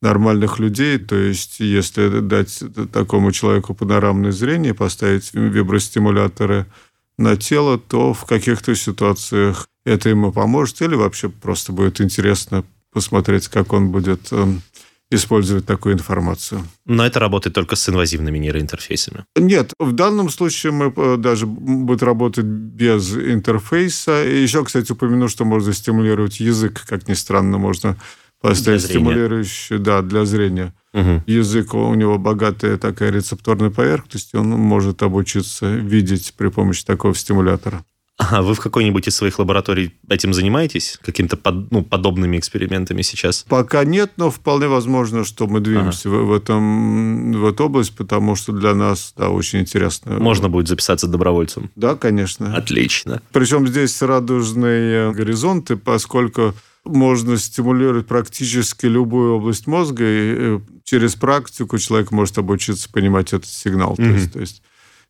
нормальных 0.02 0.60
людей. 0.60 0.98
То 0.98 1.18
есть, 1.18 1.60
если 1.60 2.22
дать 2.22 2.64
такому 2.94 3.34
человеку 3.34 3.74
панорамное 3.76 4.32
зрение, 4.32 4.74
поставить 4.74 5.34
вибростимуляторы– 5.34 6.68
на 7.18 7.36
тело, 7.36 7.78
то 7.78 8.14
в 8.14 8.26
каких-то 8.26 8.76
ситуациях 8.76 9.68
это 9.86 10.10
ему 10.10 10.32
поможет 10.32 10.82
или 10.82 10.96
вообще 10.96 11.30
просто 11.30 11.72
будет 11.72 12.02
интересно 12.02 12.64
посмотреть, 12.92 13.48
как 13.48 13.74
он 13.74 13.92
будет 13.92 14.32
эм, 14.32 14.62
использовать 15.10 15.66
такую 15.66 15.96
информацию. 15.96 16.62
Но 16.86 17.06
это 17.06 17.20
работает 17.20 17.56
только 17.56 17.76
с 17.76 17.88
инвазивными 17.88 18.38
нейроинтерфейсами. 18.38 19.26
Нет, 19.36 19.74
в 19.80 19.94
данном 19.94 20.30
случае 20.30 20.74
мы 20.74 20.94
э, 20.96 21.18
даже 21.18 21.46
будет 21.46 22.04
работать 22.04 22.46
без 22.46 23.16
интерфейса. 23.16 24.26
И 24.26 24.42
еще, 24.42 24.64
кстати, 24.66 24.92
упомяну, 24.92 25.30
что 25.30 25.46
можно 25.46 25.74
стимулировать 25.74 26.40
язык, 26.40 26.84
как 26.86 27.08
ни 27.08 27.14
странно, 27.14 27.58
можно 27.58 27.98
поставить 28.42 28.84
стимулирующий, 28.84 29.78
да, 29.78 30.02
для 30.02 30.26
зрения. 30.26 30.74
Угу. 30.94 31.24
Язык 31.28 31.74
у 31.74 31.94
него 31.94 32.18
богатая 32.18 32.78
такая 32.78 33.12
рецепторная 33.12 33.70
поверхность, 33.70 34.34
и 34.34 34.38
он 34.38 34.50
может 34.50 35.04
обучиться 35.04 35.76
видеть 35.76 36.34
при 36.38 36.50
помощи 36.50 36.86
такого 36.86 37.14
стимулятора. 37.16 37.84
А 38.18 38.42
вы 38.42 38.56
в 38.56 38.60
какой-нибудь 38.60 39.08
из 39.08 39.16
своих 39.16 39.38
лабораторий 39.38 39.94
этим 40.10 40.34
занимаетесь? 40.34 40.98
Какими-то 41.04 41.38
под, 41.38 41.70
ну, 41.70 41.84
подобными 41.84 42.38
экспериментами 42.38 43.04
сейчас? 43.04 43.46
Пока 43.48 43.86
нет, 43.86 44.14
но 44.18 44.32
вполне 44.32 44.68
возможно, 44.68 45.24
что 45.24 45.46
мы 45.46 45.60
двинемся 45.60 46.10
ага. 46.10 46.18
в, 46.18 46.26
в, 46.26 46.34
этом, 46.34 47.32
в 47.34 47.46
эту 47.46 47.66
область, 47.66 47.96
потому 47.96 48.36
что 48.36 48.54
для 48.54 48.74
нас 48.74 49.14
да, 49.16 49.30
очень 49.30 49.60
интересно. 49.60 50.18
Можно 50.18 50.50
будет 50.50 50.68
записаться 50.68 51.08
добровольцем? 51.08 51.70
Да, 51.76 51.96
конечно. 51.96 52.56
Отлично. 52.56 53.22
Причем 53.32 53.68
здесь 53.68 54.02
радужные 54.02 55.14
горизонты, 55.14 55.78
поскольку 55.78 56.56
можно 56.88 57.38
стимулировать 57.38 58.08
практически 58.08 58.86
любую 58.86 59.36
область 59.36 59.68
мозга, 59.68 60.04
и 60.04 60.36
э, 60.38 60.60
через 60.84 61.16
практику 61.16 61.78
человек 61.78 62.12
может 62.12 62.38
обучиться 62.38 62.90
понимать 62.92 63.34
этот 63.34 63.50
сигнал. 63.50 63.96
Mm-hmm. 63.96 64.06
То, 64.06 64.14
есть, 64.14 64.34
то 64.34 64.40
есть 64.40 64.64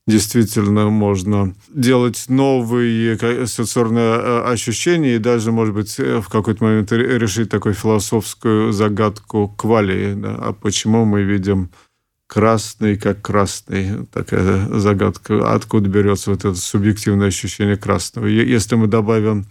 действительно 0.08 0.90
можно 0.90 1.54
делать 1.70 2.26
новые 2.30 3.18
сенсорные 3.48 4.16
э, 4.16 4.42
ощущения 4.52 5.16
и 5.16 5.20
даже, 5.20 5.52
может 5.52 5.76
быть, 5.76 6.00
э, 6.00 6.22
в 6.22 6.30
какой-то 6.30 6.64
момент 6.64 6.92
решить 6.92 7.50
такую 7.50 7.76
философскую 7.76 8.72
загадку 8.72 9.50
квалии. 9.50 10.14
Да? 10.14 10.36
А 10.40 10.54
почему 10.54 11.06
мы 11.06 11.24
видим 11.24 11.70
красный 12.28 12.98
как 12.98 13.22
красный? 13.22 14.06
Такая 14.08 14.68
загадка. 14.80 15.54
Откуда 15.54 15.90
берется 15.90 16.32
вот 16.32 16.40
это 16.40 16.56
субъективное 16.56 17.28
ощущение 17.28 17.76
красного? 17.78 18.28
Если 18.28 18.76
мы 18.76 18.88
добавим 18.88 19.46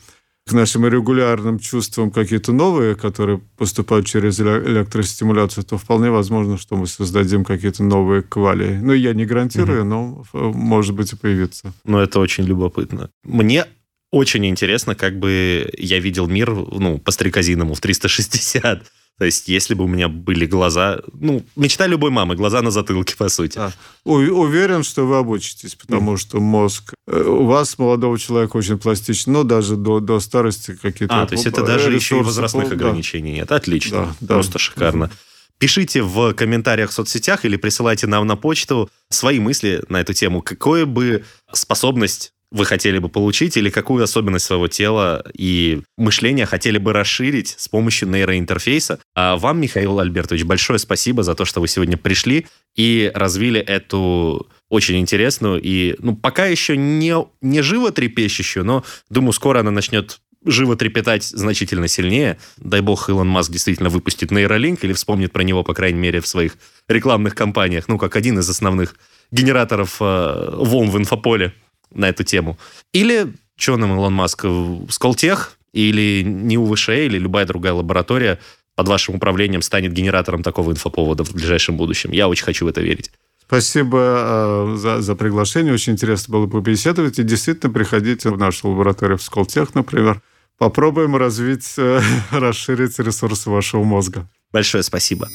к 0.47 0.53
нашим 0.53 0.87
регулярным 0.87 1.59
чувствам 1.59 2.13
какие-то 2.13 2.53
новые, 2.53 2.95
которые 2.95 3.41
поступают 3.57 4.07
через 4.07 4.39
электростимуляцию, 4.41 5.65
то 5.65 5.77
вполне 5.77 6.11
возможно, 6.11 6.57
что 6.57 6.77
мы 6.77 6.87
создадим 6.87 7.45
какие-то 7.45 7.83
новые 7.83 8.23
квали. 8.23 8.79
Ну, 8.81 8.93
я 8.93 9.13
не 9.13 9.27
гарантирую, 9.27 9.81
угу. 9.81 9.89
но 9.89 10.53
может 10.53 10.95
быть 10.95 11.13
и 11.13 11.17
появится. 11.17 11.73
Ну, 11.85 11.99
это 11.99 12.21
очень 12.21 12.45
любопытно. 12.45 13.11
Мне 13.25 13.67
очень 14.13 14.47
интересно, 14.47 14.95
как 14.95 15.19
бы 15.19 15.69
я 15.77 15.99
видел 15.99 16.29
мир, 16.29 16.51
ну, 16.51 16.99
по 16.99 17.11
стрекозиному 17.11 17.75
в 17.75 17.81
360. 17.81 18.85
То 19.19 19.25
есть, 19.25 19.49
если 19.49 19.73
бы 19.73 19.85
у 19.85 19.89
меня 19.89 20.09
были 20.09 20.45
глаза, 20.45 21.01
ну, 21.15 21.43
мечта 21.57 21.87
любой 21.87 22.11
мамы, 22.11 22.37
глаза 22.37 22.61
на 22.61 22.71
затылке, 22.71 23.17
по 23.17 23.31
сути. 23.31 23.59
А, 23.59 23.73
уверен, 24.05 24.83
что 24.83 25.07
вы 25.07 25.17
обучитесь, 25.17 25.75
потому 25.75 26.15
mm. 26.15 26.17
что 26.19 26.41
мозг 26.41 26.93
э, 27.07 27.23
у 27.23 27.47
вас, 27.47 27.79
молодого 27.79 28.19
человека, 28.19 28.59
очень 28.59 28.79
пластичный, 28.79 29.33
но 29.33 29.43
даже 29.43 29.77
до, 29.77 30.01
до 30.01 30.21
старости 30.21 30.77
какие-то... 30.77 31.23
А, 31.23 31.27
то 31.27 31.35
есть 31.35 31.47
это 31.47 31.65
даже 31.65 31.95
еще 31.95 32.19
и 32.19 32.23
возрастных 32.23 32.71
ограничений 32.71 33.33
да. 33.33 33.37
нет. 33.39 33.53
Отлично, 33.53 34.15
да, 34.21 34.35
просто 34.35 34.55
да. 34.55 34.59
шикарно. 34.59 35.11
Пишите 35.59 36.03
в 36.03 36.35
комментариях 36.35 36.91
в 36.91 36.93
соцсетях 36.93 37.47
или 37.47 37.57
присылайте 37.57 38.07
нам 38.07 38.27
на 38.27 38.37
почту 38.37 38.91
свои 39.09 39.41
мысли 39.41 39.83
на 39.89 40.03
эту 40.03 40.13
тему. 40.13 40.43
Какое 40.43 40.85
бы 40.85 41.25
способность 41.51 42.35
вы 42.51 42.65
хотели 42.65 42.99
бы 42.99 43.09
получить 43.09 43.57
или 43.57 43.71
какую 43.71 44.05
особенность 44.05 44.45
своего 44.45 44.69
тела 44.69 45.25
и 45.35 45.83
мышления 45.97 46.47
хотели 46.47 46.79
бы 46.79 46.93
расширить 46.93 47.55
с 47.59 47.69
помощью 47.69 48.09
нейроинтерфейса. 48.09 49.01
А 49.15 49.37
вам, 49.37 49.61
Михаил 49.61 49.99
Альбертович, 49.99 50.45
большое 50.45 50.79
спасибо 50.79 51.23
за 51.23 51.35
то, 51.35 51.45
что 51.45 51.61
вы 51.61 51.69
сегодня 51.69 51.97
пришли 51.97 52.47
и 52.77 53.11
развили 53.15 53.61
эту 53.61 54.49
очень 54.69 54.99
интересную 54.99 55.61
и, 55.63 55.97
ну, 55.99 56.17
пока 56.17 56.47
еще 56.47 56.77
не, 56.77 57.15
не 57.41 57.63
живо 57.63 57.93
трепещущую, 57.93 58.65
но, 58.65 58.85
думаю, 59.11 59.33
скоро 59.33 59.61
она 59.61 59.71
начнет 59.71 60.21
живо 60.45 60.77
трепетать 60.77 61.25
значительно 61.25 61.89
сильнее. 61.89 62.39
Дай 62.57 62.81
бог, 62.81 63.09
Илон 63.09 63.29
Маск 63.29 63.51
действительно 63.51 63.89
выпустит 63.89 64.31
нейролинк 64.31 64.85
или 64.85 64.93
вспомнит 64.93 65.33
про 65.33 65.43
него, 65.43 65.65
по 65.65 65.75
крайней 65.75 65.99
мере, 65.99 66.21
в 66.21 66.27
своих 66.27 66.57
рекламных 66.89 67.35
кампаниях, 67.35 67.89
ну, 67.89 67.99
как 67.99 68.17
один 68.17 68.39
из 68.39 68.49
основных 68.49 68.97
генераторов 69.33 69.97
э, 70.01 70.51
волн 70.57 70.91
в 70.91 70.99
инфополе 70.99 71.53
на 71.93 72.09
эту 72.09 72.25
тему. 72.25 72.59
Или 72.93 73.33
что 73.57 73.77
нам 73.77 73.95
Илон 73.95 74.13
Маск, 74.13 74.45
Сколтех 74.91 75.59
или 75.73 76.23
НИУВШ 76.23 76.91
или 76.91 77.19
любая 77.19 77.47
другая 77.47 77.73
лаборатория 77.73 78.39
под 78.75 78.89
вашим 78.89 79.15
управлением 79.17 79.63
станет 79.63 79.93
генератором 79.93 80.43
такого 80.43 80.71
инфоповода 80.71 81.25
в 81.25 81.33
ближайшем 81.33 81.77
будущем. 81.77 82.13
Я 82.13 82.29
очень 82.29 82.45
хочу 82.45 82.67
в 82.67 82.69
это 82.69 82.83
верить. 82.83 83.11
Спасибо 83.47 83.99
э, 83.99 84.77
за, 84.77 85.01
за 85.01 85.15
приглашение. 85.15 85.73
Очень 85.73 85.95
интересно 85.95 86.33
было 86.33 86.47
побеседовать. 86.47 87.19
И 87.19 87.23
действительно, 87.23 87.73
приходите 87.73 88.31
в 88.31 88.37
нашу 88.37 88.71
лабораторию 88.71 89.19
в 89.19 89.23
Сколтех, 89.23 89.75
например. 89.75 90.21
Попробуем 90.59 91.17
развить, 91.17 91.75
э, 91.79 92.01
расширить 92.33 92.99
ресурсы 92.99 93.49
вашего 93.49 93.85
мозга. 93.85 94.29
Большое 94.53 94.83
спасибо. 94.83 95.29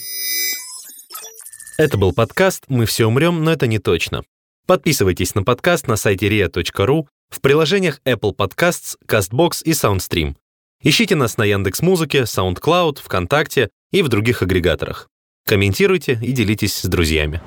Это 1.78 1.98
был 1.98 2.12
подкаст 2.12 2.66
«Мы 2.68 2.86
все 2.86 3.06
умрем, 3.08 3.44
но 3.44 3.52
это 3.52 3.66
не 3.66 3.80
точно». 3.80 4.24
Подписывайтесь 4.68 5.36
на 5.36 5.44
подкаст 5.44 5.88
на 5.88 5.96
сайте 5.96 6.28
ria.ru, 6.30 7.08
в 7.30 7.42
приложениях 7.42 8.00
Apple 8.06 8.36
Podcasts, 8.36 8.96
CastBox 9.08 9.64
и 9.64 9.72
SoundStream. 9.72 10.36
Ищите 10.84 11.16
нас 11.16 11.38
на 11.38 11.44
Яндекс.Музыке, 11.44 12.22
SoundCloud, 12.22 13.00
ВКонтакте 13.04 13.70
и 13.92 14.02
в 14.02 14.10
других 14.10 14.42
агрегаторах. 14.42 15.10
Комментируйте 15.46 16.20
и 16.22 16.32
делитесь 16.32 16.76
с 16.76 16.86
друзьями. 16.86 17.42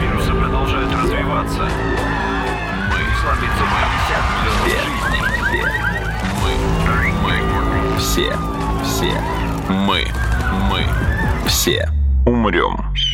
Вирусы 0.00 0.30
продолжают 0.32 0.92
развиваться. 0.92 1.68
Мы 2.90 3.04
мы, 6.42 7.40
мы, 7.92 7.98
все, 7.98 8.32
все, 8.84 9.12
мы, 9.68 10.04
мы, 10.70 10.84
все 11.48 11.88
умрем. 12.26 13.13